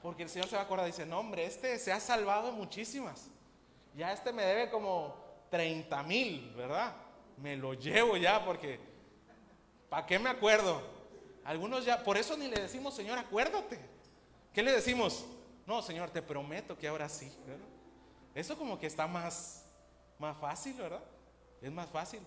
Porque 0.01 0.23
el 0.23 0.29
Señor 0.29 0.47
se 0.47 0.55
va 0.55 0.61
a 0.61 0.65
acordar 0.65 0.87
y 0.87 0.91
dice, 0.91 1.05
no 1.05 1.19
hombre, 1.19 1.45
este 1.45 1.77
se 1.79 1.91
ha 1.91 1.99
salvado 1.99 2.51
muchísimas. 2.51 3.27
Ya 3.95 4.13
este 4.13 4.31
me 4.31 4.43
debe 4.43 4.69
como 4.69 5.15
30 5.49 6.03
mil, 6.03 6.53
¿verdad? 6.55 6.95
Me 7.37 7.55
lo 7.55 7.73
llevo 7.73 8.17
ya 8.17 8.43
porque 8.43 8.79
¿Para 9.89 10.05
qué 10.05 10.19
me 10.19 10.29
acuerdo? 10.29 10.81
Algunos 11.43 11.85
ya, 11.85 12.03
por 12.03 12.17
eso 12.17 12.35
ni 12.35 12.47
le 12.47 12.61
decimos, 12.61 12.95
Señor, 12.95 13.17
acuérdate. 13.17 13.79
¿Qué 14.53 14.63
le 14.63 14.71
decimos? 14.71 15.25
No, 15.65 15.81
Señor, 15.81 16.09
te 16.09 16.21
prometo 16.21 16.77
que 16.77 16.87
ahora 16.87 17.09
sí. 17.09 17.31
Eso 18.33 18.57
como 18.57 18.79
que 18.79 18.87
está 18.87 19.07
más, 19.07 19.65
más 20.17 20.37
fácil, 20.37 20.73
¿verdad? 20.73 21.03
Es 21.61 21.71
más 21.71 21.89
fácil. 21.89 22.19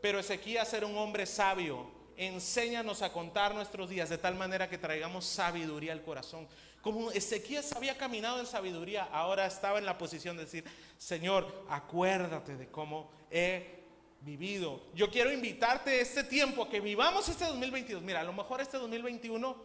Pero 0.00 0.18
Ezequías 0.18 0.72
era 0.74 0.86
un 0.86 0.96
hombre 0.96 1.26
sabio. 1.26 1.90
Enséñanos 2.16 3.02
a 3.02 3.12
contar 3.12 3.54
nuestros 3.54 3.88
días 3.88 4.08
de 4.08 4.18
tal 4.18 4.34
manera 4.34 4.68
que 4.68 4.78
traigamos 4.78 5.24
sabiduría 5.24 5.92
al 5.92 6.02
corazón. 6.02 6.46
Como 6.82 7.10
Ezequías 7.10 7.72
había 7.72 7.96
caminado 7.96 8.40
en 8.40 8.46
sabiduría, 8.46 9.04
ahora 9.04 9.46
estaba 9.46 9.78
en 9.78 9.86
la 9.86 9.98
posición 9.98 10.36
de 10.36 10.44
decir, 10.44 10.64
Señor, 10.98 11.64
acuérdate 11.68 12.56
de 12.56 12.68
cómo 12.70 13.10
he 13.30 13.79
vivido. 14.20 14.82
Yo 14.94 15.10
quiero 15.10 15.32
invitarte 15.32 16.00
este 16.00 16.24
tiempo 16.24 16.68
que 16.68 16.80
vivamos 16.80 17.28
este 17.28 17.44
2022. 17.46 18.02
Mira, 18.02 18.20
a 18.20 18.24
lo 18.24 18.32
mejor 18.32 18.60
este 18.60 18.76
2021 18.76 19.56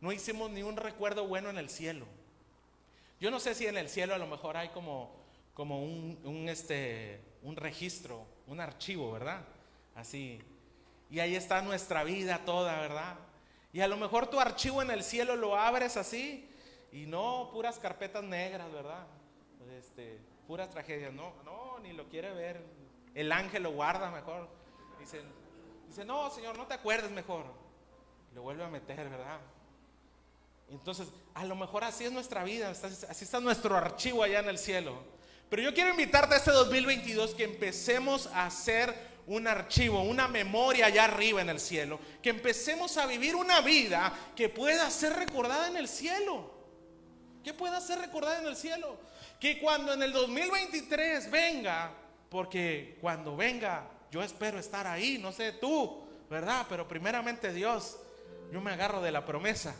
no 0.00 0.12
hicimos 0.12 0.50
ni 0.50 0.62
un 0.62 0.76
recuerdo 0.76 1.26
bueno 1.26 1.50
en 1.50 1.58
el 1.58 1.68
cielo. 1.70 2.06
Yo 3.20 3.30
no 3.30 3.38
sé 3.38 3.54
si 3.54 3.66
en 3.66 3.76
el 3.76 3.88
cielo 3.88 4.14
a 4.14 4.18
lo 4.18 4.26
mejor 4.26 4.56
hay 4.56 4.70
como, 4.70 5.14
como 5.54 5.82
un, 5.82 6.46
este, 6.48 7.20
un 7.42 7.54
registro, 7.56 8.26
un 8.48 8.60
archivo, 8.60 9.12
¿verdad? 9.12 9.44
Así. 9.94 10.40
Y 11.08 11.20
ahí 11.20 11.36
está 11.36 11.62
nuestra 11.62 12.02
vida 12.02 12.40
toda, 12.44 12.80
¿verdad? 12.80 13.16
Y 13.72 13.80
a 13.80 13.86
lo 13.86 13.96
mejor 13.96 14.26
tu 14.26 14.40
archivo 14.40 14.82
en 14.82 14.90
el 14.90 15.04
cielo 15.04 15.36
lo 15.36 15.56
abres 15.56 15.96
así 15.96 16.48
y 16.90 17.06
no 17.06 17.50
puras 17.52 17.78
carpetas 17.78 18.24
negras, 18.24 18.72
¿verdad? 18.72 19.06
Este, 19.78 20.18
puras 20.46 20.68
tragedias, 20.70 21.12
no, 21.12 21.32
no, 21.44 21.78
ni 21.78 21.92
lo 21.92 22.08
quiere 22.08 22.32
ver, 22.32 22.60
el 23.14 23.32
ángel 23.32 23.64
lo 23.64 23.72
guarda 23.72 24.10
mejor. 24.10 24.48
Dice, 24.98 26.04
no, 26.04 26.30
Señor, 26.30 26.56
no 26.56 26.66
te 26.66 26.74
acuerdes 26.74 27.10
mejor. 27.10 27.44
Lo 28.34 28.42
vuelve 28.42 28.64
a 28.64 28.68
meter, 28.68 29.08
¿verdad? 29.08 29.40
Entonces, 30.70 31.08
a 31.34 31.44
lo 31.44 31.54
mejor 31.54 31.84
así 31.84 32.04
es 32.04 32.12
nuestra 32.12 32.44
vida, 32.44 32.70
así 32.70 33.24
está 33.24 33.40
nuestro 33.40 33.76
archivo 33.76 34.22
allá 34.22 34.40
en 34.40 34.48
el 34.48 34.58
cielo. 34.58 35.02
Pero 35.50 35.62
yo 35.62 35.74
quiero 35.74 35.90
invitarte 35.90 36.34
a 36.34 36.38
este 36.38 36.50
2022 36.50 37.34
que 37.34 37.44
empecemos 37.44 38.26
a 38.28 38.46
hacer 38.46 39.12
un 39.26 39.46
archivo, 39.46 40.02
una 40.02 40.28
memoria 40.28 40.86
allá 40.86 41.04
arriba 41.04 41.42
en 41.42 41.50
el 41.50 41.60
cielo, 41.60 42.00
que 42.22 42.30
empecemos 42.30 42.96
a 42.96 43.06
vivir 43.06 43.36
una 43.36 43.60
vida 43.60 44.12
que 44.34 44.48
pueda 44.48 44.88
ser 44.90 45.12
recordada 45.12 45.68
en 45.68 45.76
el 45.76 45.88
cielo. 45.88 46.50
Que 47.44 47.52
pueda 47.52 47.80
ser 47.80 47.98
recordada 47.98 48.38
en 48.38 48.46
el 48.46 48.56
cielo. 48.56 48.98
Que 49.38 49.60
cuando 49.60 49.92
en 49.92 50.02
el 50.02 50.12
2023 50.12 51.30
venga 51.30 51.92
porque 52.32 52.98
cuando 53.00 53.36
venga, 53.36 53.84
yo 54.10 54.24
espero 54.24 54.58
estar 54.58 54.88
ahí, 54.88 55.18
no 55.18 55.30
sé 55.30 55.52
tú, 55.52 56.02
¿verdad? 56.28 56.66
Pero 56.68 56.88
primeramente 56.88 57.52
Dios, 57.52 58.00
yo 58.50 58.60
me 58.60 58.72
agarro 58.72 59.00
de 59.00 59.12
la 59.12 59.24
promesa, 59.24 59.76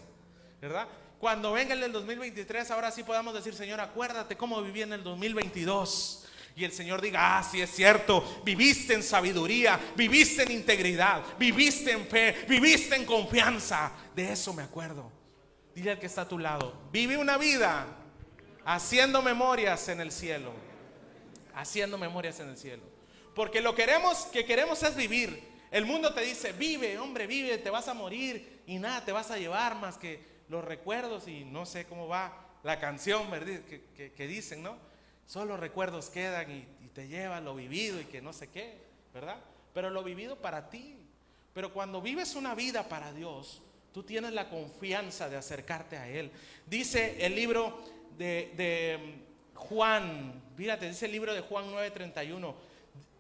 ¿verdad? 0.61 0.87
cuando 1.23 1.53
venga 1.53 1.73
el 1.73 1.81
del 1.81 1.93
2023, 1.93 2.69
ahora 2.73 2.91
sí 2.91 3.05
podamos 3.05 3.33
decir, 3.33 3.55
Señor, 3.55 3.79
acuérdate 3.79 4.37
cómo 4.37 4.61
viví 4.61 4.83
en 4.83 4.93
el 4.93 5.05
2022. 5.05 6.27
Y 6.57 6.65
el 6.65 6.73
Señor 6.73 7.01
diga, 7.01 7.39
ah, 7.39 7.45
sí 7.45 7.61
es 7.61 7.71
cierto, 7.71 8.43
viviste 8.45 8.93
en 8.93 9.05
sabiduría, 9.05 9.79
viviste 9.95 10.43
en 10.43 10.51
integridad, 10.51 11.23
viviste 11.39 11.93
en 11.93 12.09
fe, 12.09 12.45
viviste 12.49 12.97
en 12.97 13.05
confianza. 13.05 13.93
De 14.17 14.33
eso 14.33 14.53
me 14.53 14.65
acuerdo. 14.65 15.13
Dile 15.77 15.93
al 15.93 16.01
que 16.01 16.07
está 16.07 16.23
a 16.23 16.29
tu 16.29 16.41
lado, 16.41 16.75
vive 16.91 17.17
una 17.17 17.37
vida 17.37 17.87
haciendo 18.65 19.23
memorias 19.23 19.89
en 19.91 20.01
el 20.01 20.11
cielo. 20.11 20.53
Haciendo 21.55 21.99
memorias 21.99 22.41
en 22.41 22.49
el 22.49 22.57
cielo. 22.57 22.83
Porque 23.35 23.61
lo 23.61 23.75
queremos, 23.75 24.27
que 24.27 24.45
queremos 24.45 24.83
es 24.83 24.95
vivir. 24.97 25.53
El 25.71 25.87
mundo 25.87 26.13
te 26.13 26.21
dice, 26.21 26.53
vive, 26.53 26.99
hombre, 26.99 27.27
vive, 27.27 27.57
te 27.59 27.71
vas 27.71 27.89
a 27.89 27.95
morir 27.95 28.63
y 28.67 28.79
nada 28.79 29.05
te 29.05 29.13
vas 29.13 29.31
a 29.31 29.39
llevar 29.39 29.75
más 29.77 29.97
que 29.97 30.23
los 30.49 30.63
recuerdos 30.63 31.27
y 31.29 31.45
no 31.47 31.65
sé 31.65 31.87
cómo 31.87 32.07
va 32.09 32.43
la 32.63 32.79
canción 32.79 33.29
que, 33.31 34.27
dicen, 34.27 34.63
¿no? 34.63 34.77
Solo 35.27 35.57
recuerdos 35.57 36.11
quedan 36.11 36.51
y, 36.51 36.67
te 36.93 37.09
llevan 37.09 37.47
lo 37.47 37.55
vivido 37.55 37.99
y 38.03 38.05
que 38.05 38.21
no 38.21 38.35
sé 38.35 38.51
qué, 38.51 38.77
¿verdad? 39.15 39.39
Pero 39.73 39.89
lo 39.89 40.05
vivido 40.05 40.37
para 40.37 40.69
ti. 40.69 40.99
Pero 41.55 41.73
cuando 41.73 42.03
vives 42.03 42.35
una 42.35 42.55
vida 42.55 42.87
para 42.87 43.15
Dios, 43.15 43.63
tú 43.95 44.03
tienes 44.03 44.35
la 44.35 44.51
confianza 44.51 45.31
de 45.31 45.39
acercarte 45.39 45.97
a 45.97 46.07
Él. 46.07 46.31
Dice 46.67 47.25
el 47.25 47.35
libro 47.35 47.83
de, 48.19 48.53
de 48.59 49.23
Juan, 49.69 50.43
fíjate, 50.57 50.89
dice 50.89 51.07
el 51.07 51.13
libro 51.13 51.35
de 51.35 51.41
Juan 51.41 51.67
9:31. 51.71 52.55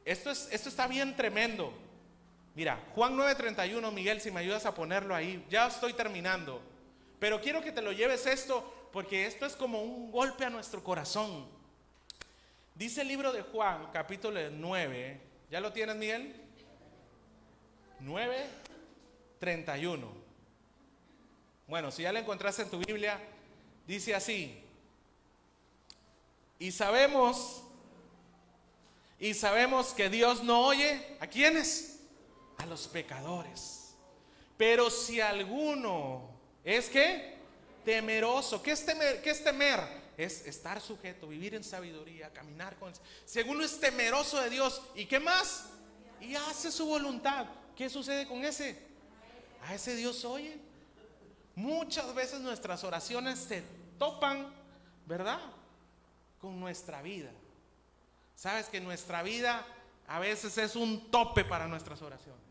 Esto, 0.04 0.30
es, 0.30 0.48
esto 0.50 0.68
está 0.68 0.86
bien 0.86 1.14
tremendo. 1.16 1.72
Mira, 2.54 2.78
Juan 2.94 3.16
9:31, 3.16 3.92
Miguel, 3.92 4.20
si 4.20 4.30
me 4.30 4.40
ayudas 4.40 4.66
a 4.66 4.74
ponerlo 4.74 5.14
ahí, 5.14 5.44
ya 5.48 5.66
estoy 5.66 5.92
terminando. 5.92 6.60
Pero 7.18 7.40
quiero 7.40 7.62
que 7.62 7.72
te 7.72 7.82
lo 7.82 7.92
lleves 7.92 8.26
esto 8.26 8.88
porque 8.92 9.26
esto 9.26 9.46
es 9.46 9.54
como 9.54 9.80
un 9.80 10.10
golpe 10.10 10.44
a 10.44 10.50
nuestro 10.50 10.82
corazón. 10.82 11.46
Dice 12.74 13.02
el 13.02 13.08
libro 13.08 13.32
de 13.32 13.42
Juan, 13.42 13.88
capítulo 13.92 14.40
9. 14.50 15.20
¿Ya 15.50 15.60
lo 15.60 15.72
tienes, 15.72 15.96
Miguel? 15.96 16.34
9, 18.00 18.46
31. 19.38 20.08
Bueno, 21.68 21.90
si 21.90 22.02
ya 22.02 22.12
lo 22.12 22.18
encontraste 22.18 22.62
en 22.62 22.70
tu 22.70 22.78
Biblia, 22.78 23.20
dice 23.86 24.14
así. 24.14 24.62
Y 26.58 26.72
sabemos, 26.72 27.62
y 29.18 29.34
sabemos 29.34 29.94
que 29.94 30.08
Dios 30.08 30.42
no 30.42 30.66
oye 30.66 31.16
a 31.20 31.26
quiénes? 31.26 32.00
A 32.58 32.66
los 32.66 32.88
pecadores. 32.88 33.94
Pero 34.56 34.90
si 34.90 35.20
alguno 35.20 36.30
es 36.64 36.88
que 36.88 37.32
temeroso. 37.84 38.62
¿Qué 38.62 38.72
es 38.72 38.84
temer? 38.84 39.22
¿Qué 39.22 39.30
es 39.30 39.42
temer? 39.42 39.80
Es 40.16 40.46
estar 40.46 40.80
sujeto, 40.80 41.26
vivir 41.28 41.54
en 41.54 41.64
sabiduría, 41.64 42.32
caminar 42.32 42.76
con... 42.76 42.92
Según 43.24 43.62
es 43.62 43.80
temeroso 43.80 44.40
de 44.40 44.50
Dios. 44.50 44.82
¿Y 44.94 45.06
qué 45.06 45.18
más? 45.18 45.66
Y 46.20 46.34
hace 46.34 46.70
su 46.70 46.86
voluntad. 46.86 47.46
¿Qué 47.76 47.88
sucede 47.88 48.26
con 48.26 48.44
ese? 48.44 48.78
A 49.66 49.74
ese 49.74 49.96
Dios 49.96 50.24
oye. 50.24 50.58
Muchas 51.54 52.14
veces 52.14 52.40
nuestras 52.40 52.84
oraciones 52.84 53.38
se 53.38 53.62
topan, 53.98 54.52
¿verdad? 55.06 55.40
Con 56.42 56.60
nuestra 56.60 57.00
vida. 57.00 57.30
Sabes 58.34 58.66
que 58.66 58.80
nuestra 58.80 59.22
vida 59.22 59.64
a 60.08 60.18
veces 60.18 60.58
es 60.58 60.76
un 60.76 61.10
tope 61.10 61.44
para 61.44 61.66
nuestras 61.68 62.02
oraciones. 62.02 62.42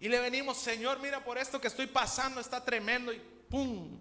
Y 0.00 0.08
le 0.08 0.20
venimos, 0.20 0.58
Señor, 0.58 0.98
mira 1.00 1.24
por 1.24 1.38
esto 1.38 1.60
que 1.60 1.68
estoy 1.68 1.86
pasando, 1.86 2.40
está 2.40 2.62
tremendo. 2.62 3.12
Y 3.12 3.22
¡pum! 3.48 3.98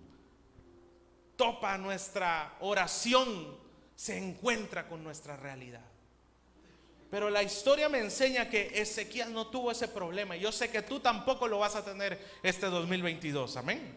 Topa 1.37 1.77
nuestra 1.77 2.57
oración, 2.59 3.55
se 3.95 4.17
encuentra 4.17 4.87
con 4.87 5.01
nuestra 5.01 5.37
realidad. 5.37 5.85
Pero 7.11 7.29
la 7.29 7.43
historia 7.43 7.89
me 7.89 7.99
enseña 7.99 8.49
que 8.49 8.81
Ezequiel 8.81 9.31
no 9.31 9.47
tuvo 9.47 9.69
ese 9.69 9.87
problema. 9.87 10.35
Yo 10.35 10.51
sé 10.51 10.71
que 10.71 10.81
tú 10.81 10.99
tampoco 10.99 11.47
lo 11.47 11.59
vas 11.59 11.75
a 11.75 11.85
tener 11.85 12.19
este 12.41 12.65
2022. 12.65 13.55
Amén. 13.57 13.95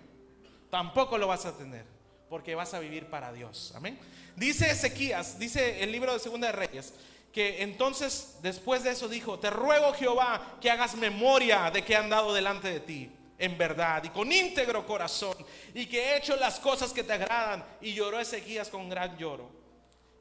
Tampoco 0.71 1.17
lo 1.17 1.27
vas 1.27 1.47
a 1.47 1.57
tener. 1.57 1.96
Porque 2.29 2.55
vas 2.55 2.75
a 2.75 2.81
vivir 2.81 3.07
para 3.07 3.33
Dios. 3.33 3.73
Amén. 3.77 3.99
Dice 4.35 4.71
Ezequías, 4.71 5.39
dice 5.39 5.83
el 5.83 5.93
libro 5.93 6.13
de 6.13 6.19
Segunda 6.19 6.49
de 6.49 6.53
Reyes, 6.53 6.93
que 7.33 7.63
entonces 7.63 8.39
después 8.43 8.83
de 8.83 8.91
eso 8.91 9.09
dijo, 9.09 9.39
te 9.39 9.51
ruego 9.51 9.93
Jehová 9.93 10.57
que 10.61 10.71
hagas 10.71 10.95
memoria 10.97 11.71
de 11.71 11.85
que 11.85 11.93
he 11.93 11.97
andado 11.97 12.33
delante 12.35 12.69
de 12.69 12.81
ti 12.81 13.11
en 13.39 13.59
verdad 13.59 14.03
y 14.05 14.09
con 14.09 14.33
íntegro 14.33 14.87
corazón 14.87 15.37
y 15.75 15.87
que 15.87 16.01
he 16.01 16.17
hecho 16.17 16.37
las 16.37 16.59
cosas 16.59 16.93
que 16.93 17.05
te 17.05 17.13
agradan 17.13 17.65
y 17.81 17.93
lloró 17.93 18.19
Ezequías 18.19 18.69
con 18.69 18.89
gran 18.89 19.17
lloro. 19.19 19.51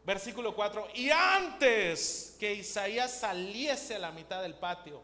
Versículo 0.05 0.53
4, 0.53 0.89
y 0.93 1.09
antes 1.09 2.35
que 2.39 2.53
Isaías 2.53 3.11
saliese 3.11 3.95
a 3.95 3.99
la 3.99 4.11
mitad 4.11 4.43
del 4.43 4.53
patio, 4.53 5.01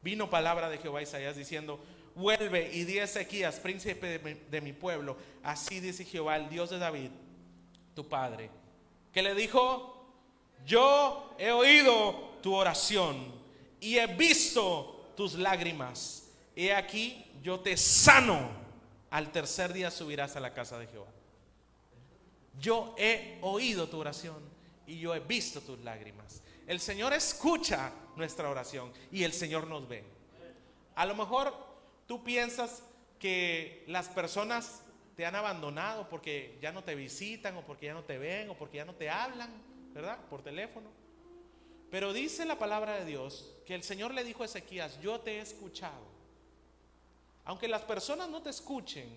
vino 0.00 0.28
palabra 0.28 0.68
de 0.68 0.78
Jehová 0.78 0.98
a 0.98 1.02
Isaías 1.02 1.36
diciendo, 1.36 1.78
vuelve 2.14 2.70
y 2.72 2.84
di 2.84 2.98
a 2.98 3.04
Ezequías, 3.04 3.60
príncipe 3.60 4.18
de 4.18 4.18
mi, 4.18 4.40
de 4.50 4.60
mi 4.60 4.72
pueblo, 4.72 5.16
así 5.42 5.80
dice 5.80 6.04
Jehová, 6.04 6.36
el 6.36 6.48
Dios 6.48 6.70
de 6.70 6.78
David, 6.78 7.10
tu 7.94 8.08
padre, 8.08 8.50
que 9.12 9.22
le 9.22 9.34
dijo, 9.34 9.92
yo 10.66 11.34
he 11.38 11.50
oído 11.50 12.38
tu 12.42 12.54
oración 12.54 13.32
y 13.80 13.98
he 13.98 14.06
visto 14.06 15.12
tus 15.16 15.34
lágrimas. 15.34 16.30
He 16.54 16.74
aquí, 16.74 17.24
yo 17.42 17.60
te 17.60 17.76
sano. 17.76 18.62
Al 19.10 19.30
tercer 19.30 19.72
día 19.72 19.90
subirás 19.90 20.36
a 20.36 20.40
la 20.40 20.54
casa 20.54 20.78
de 20.78 20.86
Jehová. 20.86 21.10
Yo 22.58 22.94
he 22.96 23.38
oído 23.42 23.88
tu 23.88 23.98
oración 23.98 24.38
y 24.86 24.98
yo 24.98 25.14
he 25.14 25.20
visto 25.20 25.60
tus 25.60 25.78
lágrimas. 25.80 26.42
El 26.66 26.80
Señor 26.80 27.12
escucha 27.12 27.92
nuestra 28.16 28.48
oración 28.48 28.92
y 29.10 29.24
el 29.24 29.32
Señor 29.32 29.66
nos 29.66 29.86
ve. 29.86 30.04
A 30.94 31.04
lo 31.04 31.14
mejor 31.14 31.71
tú 32.12 32.22
piensas 32.22 32.82
que 33.18 33.84
las 33.86 34.10
personas 34.10 34.82
te 35.16 35.24
han 35.24 35.34
abandonado 35.34 36.10
porque 36.10 36.58
ya 36.60 36.70
no 36.70 36.84
te 36.84 36.94
visitan 36.94 37.56
o 37.56 37.62
porque 37.62 37.86
ya 37.86 37.94
no 37.94 38.04
te 38.04 38.18
ven 38.18 38.50
o 38.50 38.54
porque 38.54 38.76
ya 38.76 38.84
no 38.84 38.94
te 38.94 39.08
hablan. 39.08 39.50
¿verdad? 39.94 40.18
Por 40.28 40.42
teléfono. 40.42 40.90
Pero 41.90 42.12
dice 42.12 42.44
la 42.44 42.58
palabra 42.58 42.98
de 42.98 43.06
Dios 43.06 43.50
que 43.64 43.74
el 43.74 43.82
Señor 43.82 44.12
le 44.12 44.24
dijo 44.24 44.42
a 44.42 44.46
Ezequías, 44.46 45.00
yo 45.00 45.20
te 45.20 45.38
he 45.38 45.40
escuchado. 45.40 46.04
Aunque 47.46 47.66
las 47.66 47.80
personas 47.80 48.28
no 48.28 48.42
te 48.42 48.50
escuchen, 48.50 49.08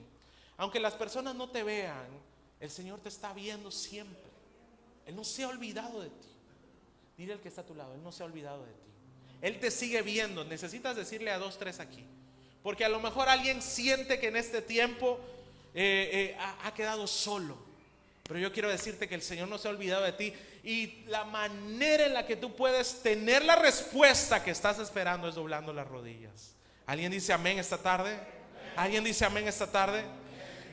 aunque 0.56 0.80
las 0.80 0.94
personas 0.94 1.36
no 1.36 1.50
te 1.50 1.64
vean, 1.64 2.08
el 2.62 2.70
Señor 2.70 3.02
te 3.02 3.10
está 3.10 3.34
viendo 3.34 3.72
siempre. 3.72 4.32
Él 5.06 5.18
no 5.18 5.26
se 5.26 5.44
ha 5.44 5.50
olvidado 5.50 6.00
de 6.00 6.12
ti. 6.12 6.30
Dile 7.18 7.34
al 7.34 7.42
que 7.42 7.50
está 7.50 7.60
a 7.60 7.66
tu 7.66 7.76
lado, 7.76 7.94
Él 7.94 8.02
no 8.02 8.14
se 8.14 8.24
ha 8.24 8.26
olvidado 8.26 8.66
de 8.66 8.72
ti. 8.72 8.90
Él 9.42 9.60
te 9.60 9.70
sigue 9.70 10.02
viendo. 10.02 10.44
Necesitas 10.44 10.96
decirle 10.96 11.32
a 11.32 11.38
dos, 11.38 11.58
tres 11.58 11.80
aquí. 11.80 12.06
Porque 12.66 12.84
a 12.84 12.90
lo 12.90 13.00
mejor 13.00 13.30
alguien 13.30 13.62
siente 13.62 14.18
que 14.20 14.30
en 14.30 14.38
este 14.38 14.60
tiempo 14.60 15.20
eh, 15.76 16.34
eh, 16.34 16.38
ha 16.64 16.74
quedado 16.74 17.06
solo. 17.06 17.56
Pero 18.24 18.40
yo 18.40 18.52
quiero 18.52 18.70
decirte 18.70 19.08
que 19.08 19.14
el 19.14 19.22
Señor 19.22 19.48
no 19.50 19.60
se 19.60 19.68
ha 19.68 19.72
olvidado 19.72 20.04
de 20.04 20.14
ti 20.14 20.34
y 20.64 21.04
la 21.06 21.26
manera 21.26 22.08
en 22.08 22.16
la 22.16 22.26
que 22.26 22.36
tú 22.36 22.56
puedes 22.56 23.04
tener 23.04 23.46
la 23.46 23.56
respuesta 23.56 24.44
que 24.44 24.50
estás 24.50 24.80
esperando 24.80 25.30
es 25.30 25.36
doblando 25.36 25.74
las 25.74 25.88
rodillas. 25.88 26.56
¿Alguien 26.88 27.12
dice 27.12 27.34
amén 27.34 27.60
esta 27.60 27.78
tarde? 27.78 28.18
¿Alguien 28.76 29.04
dice 29.04 29.26
amén 29.26 29.48
esta 29.48 29.72
tarde? 29.72 30.04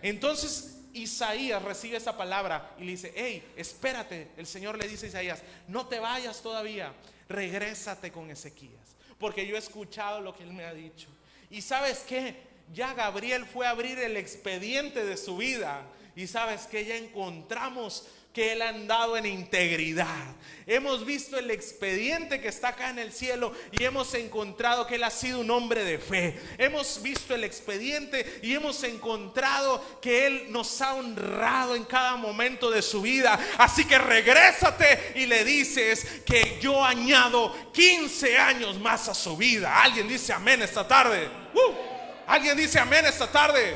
Entonces 0.00 0.78
Isaías 0.94 1.62
recibe 1.62 1.98
esa 1.98 2.16
palabra 2.16 2.74
y 2.78 2.84
le 2.84 2.92
dice, 2.92 3.12
hey, 3.14 3.52
espérate. 3.54 4.30
El 4.38 4.46
Señor 4.46 4.78
le 4.78 4.88
dice 4.88 5.04
a 5.04 5.08
Isaías, 5.10 5.42
no 5.68 5.86
te 5.88 6.00
vayas 6.00 6.40
todavía, 6.40 6.94
regrésate 7.28 8.10
con 8.10 8.30
Ezequías, 8.30 8.96
porque 9.18 9.46
yo 9.46 9.56
he 9.56 9.58
escuchado 9.58 10.22
lo 10.22 10.34
que 10.34 10.44
él 10.44 10.54
me 10.54 10.64
ha 10.64 10.72
dicho. 10.72 11.08
Y 11.52 11.60
sabes 11.60 11.98
qué, 12.08 12.34
ya 12.72 12.94
Gabriel 12.94 13.44
fue 13.44 13.66
a 13.66 13.70
abrir 13.70 13.98
el 13.98 14.16
expediente 14.16 15.04
de 15.04 15.18
su 15.18 15.36
vida. 15.36 15.86
Y 16.16 16.26
sabes 16.26 16.62
que 16.62 16.86
ya 16.86 16.96
encontramos 16.96 18.08
que 18.32 18.52
Él 18.52 18.62
ha 18.62 18.70
andado 18.70 19.16
en 19.16 19.26
integridad. 19.26 20.34
Hemos 20.66 21.04
visto 21.04 21.36
el 21.38 21.50
expediente 21.50 22.40
que 22.40 22.48
está 22.48 22.68
acá 22.68 22.90
en 22.90 22.98
el 22.98 23.12
cielo 23.12 23.52
y 23.72 23.84
hemos 23.84 24.14
encontrado 24.14 24.86
que 24.86 24.94
Él 24.94 25.04
ha 25.04 25.10
sido 25.10 25.40
un 25.40 25.50
hombre 25.50 25.84
de 25.84 25.98
fe. 25.98 26.40
Hemos 26.56 27.02
visto 27.02 27.34
el 27.34 27.44
expediente 27.44 28.40
y 28.42 28.54
hemos 28.54 28.82
encontrado 28.84 29.84
que 30.00 30.26
Él 30.26 30.46
nos 30.50 30.80
ha 30.80 30.94
honrado 30.94 31.74
en 31.74 31.84
cada 31.84 32.16
momento 32.16 32.70
de 32.70 32.80
su 32.80 33.02
vida. 33.02 33.38
Así 33.58 33.84
que 33.84 33.98
regrésate 33.98 35.12
y 35.16 35.26
le 35.26 35.44
dices 35.44 36.06
que 36.24 36.58
yo 36.60 36.82
añado 36.84 37.54
15 37.72 38.38
años 38.38 38.78
más 38.78 39.08
a 39.08 39.14
su 39.14 39.36
vida. 39.36 39.82
Alguien 39.82 40.08
dice 40.08 40.32
amén 40.32 40.62
esta 40.62 40.86
tarde. 40.86 41.28
Uh, 41.54 41.92
Alguien 42.26 42.56
dice 42.56 42.78
amén 42.78 43.04
esta 43.04 43.26
tarde. 43.26 43.74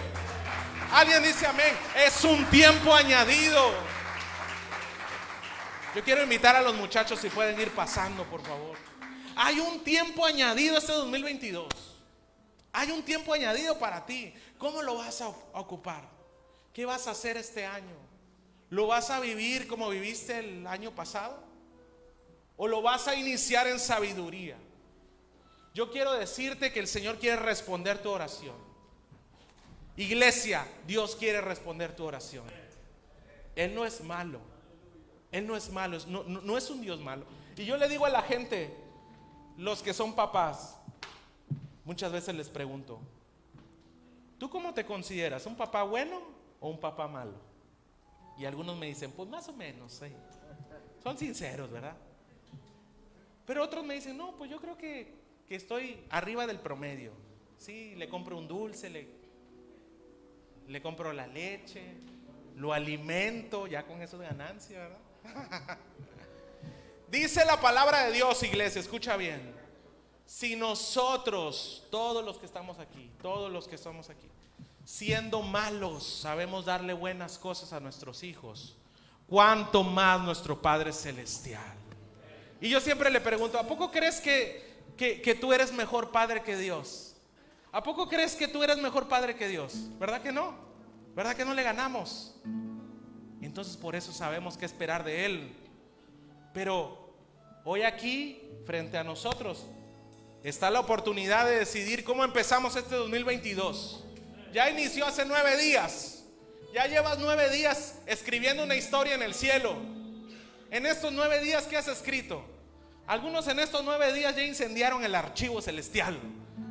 Alguien 0.93 1.23
dice 1.23 1.47
amén. 1.47 1.77
Es 1.95 2.25
un 2.25 2.45
tiempo 2.47 2.95
añadido. 2.95 3.86
Yo 5.97 6.05
quiero 6.05 6.23
invitar 6.23 6.55
a 6.55 6.61
los 6.61 6.75
muchachos 6.75 7.19
si 7.19 7.31
pueden 7.31 7.59
ir 7.59 7.71
pasando, 7.71 8.23
por 8.25 8.43
favor. 8.43 8.77
Hay 9.35 9.59
un 9.61 9.83
tiempo 9.83 10.27
añadido 10.27 10.77
este 10.77 10.93
2022. 10.93 11.69
Hay 12.75 12.91
un 12.91 13.03
tiempo 13.03 13.33
añadido 13.33 13.79
para 13.79 14.05
ti. 14.05 14.35
¿Cómo 14.59 14.83
lo 14.83 14.97
vas 14.97 15.23
a 15.23 15.29
ocupar? 15.29 16.07
¿Qué 16.75 16.85
vas 16.85 17.07
a 17.07 17.13
hacer 17.13 17.39
este 17.39 17.65
año? 17.65 17.97
¿Lo 18.69 18.87
vas 18.89 19.09
a 19.09 19.21
vivir 19.21 19.67
como 19.67 19.89
viviste 19.89 20.39
el 20.39 20.67
año 20.67 20.95
pasado? 20.95 21.43
¿O 22.59 22.69
lo 22.69 22.83
vas 22.83 23.09
a 23.09 23.15
iniciar 23.15 23.67
en 23.67 23.81
sabiduría? 23.81 24.59
Yo 25.73 25.91
quiero 25.91 26.13
decirte 26.13 26.75
que 26.75 26.81
el 26.81 26.89
Señor 26.89 27.19
quiere 27.19 27.37
responder 27.37 28.03
tu 28.03 28.11
oración. 28.11 28.57
Iglesia, 29.97 30.69
Dios 30.87 31.17
quiere 31.17 31.41
responder 31.41 31.97
tu 31.97 32.05
oración. 32.05 32.45
Él 33.55 33.75
no 33.75 33.87
es 33.87 34.03
malo. 34.03 34.56
Él 35.37 35.47
no 35.47 35.55
es 35.55 35.71
malo, 35.71 35.99
no, 36.07 36.57
es 36.57 36.71
un 36.71 36.81
Dios 36.81 36.99
malo. 36.99 37.27
Y 37.59 37.67
yo 37.67 37.77
le 37.77 37.91
digo 37.91 38.07
a 38.07 38.09
la 38.09 38.23
gente, 38.23 38.75
los 39.59 39.83
que 39.83 39.93
son 39.93 40.15
papás, 40.15 40.79
muchas 41.85 42.11
veces 42.11 42.35
les 42.35 42.49
pregunto, 42.49 42.99
¿tú 44.39 44.49
cómo 44.49 44.73
te 44.73 44.87
consideras? 44.87 45.45
¿Un 45.45 45.55
papá 45.55 45.83
bueno 45.83 46.23
o 46.59 46.71
un 46.71 46.81
papá 46.81 47.07
malo? 47.07 47.35
Y 48.39 48.47
algunos 48.47 48.79
me 48.79 48.87
dicen, 48.87 49.13
pues 49.13 49.29
más 49.29 49.47
o 49.49 49.53
menos, 49.53 50.01
son 51.03 51.19
sinceros, 51.19 51.71
¿verdad? 51.71 51.97
Pero 53.45 53.63
otros 53.63 53.85
me 53.85 53.93
dicen, 53.93 54.17
no, 54.17 54.37
pues 54.37 54.51
yo 54.51 54.59
creo 54.59 54.79
que, 54.79 55.19
que 55.47 55.55
estoy 55.55 56.03
arriba 56.09 56.47
del 56.47 56.61
promedio. 56.61 57.13
Sí, 57.59 57.95
le 57.97 58.09
compro 58.09 58.39
un 58.39 58.49
dulce, 58.49 58.89
le, 58.89 59.07
le 60.67 60.81
compro 60.81 61.13
la 61.13 61.27
leche, 61.27 61.83
lo 62.57 62.73
alimento, 62.73 63.67
ya 63.67 63.87
con 63.87 64.01
eso 64.01 64.17
de 64.17 64.29
ganancia, 64.29 64.79
¿verdad? 64.79 65.06
Dice 67.09 67.45
la 67.45 67.61
palabra 67.61 68.07
de 68.07 68.13
Dios, 68.13 68.43
iglesia, 68.43 68.81
escucha 68.81 69.17
bien. 69.17 69.55
Si 70.27 70.57
nosotros, 70.57 71.85
todos 71.91 72.25
los 72.25 72.39
que 72.39 72.47
estamos 72.47 72.79
aquí, 72.79 73.11
todos 73.23 73.51
los 73.53 73.69
que 73.69 73.77
estamos 73.77 74.11
aquí, 74.11 74.29
siendo 74.85 75.43
malos, 75.43 76.05
sabemos 76.05 76.65
darle 76.65 76.93
buenas 76.93 77.39
cosas 77.39 77.73
a 77.73 77.81
nuestros 77.81 78.23
hijos, 78.25 78.77
cuánto 79.29 79.85
más 79.85 80.21
nuestro 80.21 80.61
Padre 80.61 80.93
Celestial. 80.93 81.77
Y 82.61 82.69
yo 82.69 82.81
siempre 82.81 83.11
le 83.11 83.21
pregunto, 83.21 83.59
¿a 83.59 83.65
poco 83.65 83.91
crees 83.91 84.21
que, 84.21 84.83
que, 84.97 85.35
tú 85.35 85.53
eres 85.53 85.73
mejor 85.73 86.11
padre 86.11 86.43
que 86.43 86.57
Dios? 86.57 87.15
¿A 87.71 87.83
poco 87.83 88.09
crees 88.09 88.35
que 88.35 88.49
tú 88.49 88.63
eres 88.63 88.79
mejor 88.79 89.09
padre 89.09 89.37
que 89.37 89.47
Dios? 89.47 89.75
¿Verdad 89.99 90.23
que 90.23 90.33
no? 90.33 90.55
¿Verdad 91.15 91.37
que 91.37 91.45
no 91.45 91.53
le 91.53 91.63
ganamos? 91.63 92.35
Entonces 93.47 93.77
por 93.77 93.95
eso 93.97 94.13
sabemos 94.13 94.59
qué 94.59 94.67
esperar 94.67 95.05
de 95.05 95.25
Él. 95.25 95.53
Pero 96.53 97.15
hoy 97.65 97.83
aquí, 97.83 98.43
frente 98.67 98.99
a 98.99 99.05
nosotros, 99.05 99.67
está 100.43 100.71
la 100.71 100.81
oportunidad 100.81 101.47
de 101.47 101.59
decidir 101.59 102.05
cómo 102.05 102.25
empezamos 102.25 102.77
este 102.77 102.95
2022. 102.95 104.05
Ya 104.53 104.69
inició 104.69 105.07
hace 105.07 105.25
nueve 105.25 105.57
días. 105.57 106.25
Ya 106.75 106.87
llevas 106.87 107.19
nueve 107.19 107.49
días 107.51 108.01
escribiendo 108.07 108.65
una 108.65 108.75
historia 108.75 109.15
en 109.15 109.23
el 109.23 109.33
cielo. 109.33 109.77
En 110.71 110.85
estos 110.85 111.13
nueve 111.13 111.41
días, 111.41 111.67
¿qué 111.67 111.77
has 111.77 111.89
escrito? 111.89 112.45
Algunos 113.07 113.47
en 113.47 113.61
estos 113.61 113.85
nueve 113.85 114.13
días 114.13 114.35
ya 114.35 114.43
incendiaron 114.43 115.05
el 115.05 115.15
archivo 115.15 115.63
celestial, 115.63 116.19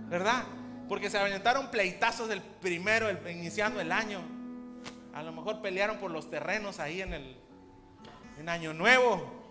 ¿verdad? 0.10 0.44
Porque 0.90 1.10
se 1.10 1.18
aventaron 1.18 1.72
pleitazos 1.72 2.28
del 2.28 2.42
primero, 2.42 3.10
iniciando 3.30 3.80
el 3.80 3.92
año. 3.92 4.35
A 5.16 5.24
lo 5.24 5.32
mejor 5.32 5.62
pelearon 5.62 5.98
por 5.98 6.12
los 6.12 6.30
terrenos 6.30 6.80
ahí 6.80 7.02
en 7.02 7.14
el 7.14 7.38
en 8.38 8.50
Año 8.50 8.74
Nuevo. 8.74 9.48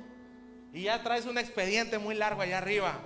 Y 0.75 0.83
ya 0.83 1.03
traes 1.03 1.25
un 1.25 1.39
expediente 1.39 1.99
muy 1.99 2.15
largo 2.15 2.43
allá 2.43 2.59
arriba. 2.59 3.01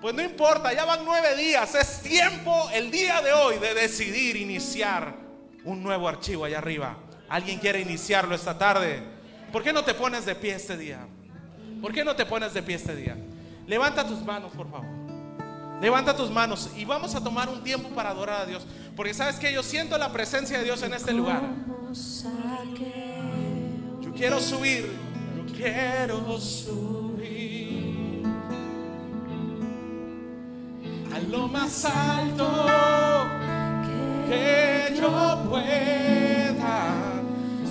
Pues 0.00 0.14
no 0.14 0.22
importa, 0.22 0.72
ya 0.72 0.86
van 0.86 1.04
nueve 1.04 1.36
días. 1.36 1.74
Es 1.74 2.00
tiempo 2.00 2.70
el 2.72 2.90
día 2.90 3.20
de 3.20 3.34
hoy 3.34 3.58
de 3.58 3.74
decidir 3.74 4.36
iniciar 4.36 5.14
un 5.64 5.82
nuevo 5.82 6.08
archivo 6.08 6.46
allá 6.46 6.56
arriba. 6.56 6.96
¿Alguien 7.28 7.58
quiere 7.58 7.80
iniciarlo 7.80 8.34
esta 8.34 8.56
tarde? 8.56 9.02
¿Por 9.52 9.62
qué 9.62 9.72
no 9.72 9.84
te 9.84 9.92
pones 9.92 10.24
de 10.24 10.34
pie 10.34 10.54
este 10.54 10.78
día? 10.78 11.06
¿Por 11.82 11.92
qué 11.92 12.02
no 12.02 12.16
te 12.16 12.24
pones 12.24 12.54
de 12.54 12.62
pie 12.62 12.76
este 12.76 12.96
día? 12.96 13.14
Levanta 13.66 14.06
tus 14.06 14.22
manos, 14.22 14.52
por 14.52 14.70
favor. 14.70 15.03
Levanta 15.80 16.16
tus 16.16 16.30
manos 16.30 16.70
y 16.76 16.84
vamos 16.84 17.14
a 17.14 17.22
tomar 17.22 17.48
un 17.48 17.62
tiempo 17.62 17.88
para 17.90 18.10
adorar 18.10 18.42
a 18.42 18.46
Dios. 18.46 18.66
Porque 18.96 19.12
sabes 19.12 19.36
que 19.36 19.52
yo 19.52 19.62
siento 19.62 19.98
la 19.98 20.12
presencia 20.12 20.58
de 20.58 20.64
Dios 20.64 20.82
en 20.82 20.94
este 20.94 21.12
lugar. 21.12 21.42
Yo 24.00 24.12
quiero 24.12 24.40
subir, 24.40 24.90
yo 25.36 25.54
quiero 25.54 26.38
subir 26.40 28.22
a 31.14 31.18
lo 31.28 31.48
más 31.48 31.84
alto 31.84 33.26
que 34.28 34.94
yo 34.96 35.44
pueda, 35.48 36.92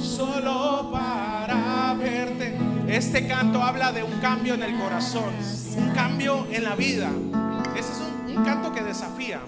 solo 0.01 0.89
para 0.91 1.93
verte. 1.95 2.57
Este 2.87 3.27
canto 3.27 3.63
habla 3.63 3.91
de 3.91 4.03
un 4.03 4.19
cambio 4.19 4.53
en 4.53 4.63
el 4.63 4.77
corazón, 4.77 5.33
un 5.77 5.89
cambio 5.91 6.45
en 6.51 6.63
la 6.63 6.75
vida. 6.75 7.09
Ese 7.75 7.91
es 7.91 8.01
un, 8.35 8.43
canto 8.43 8.71
que 8.71 8.81
desafía. 8.81 9.39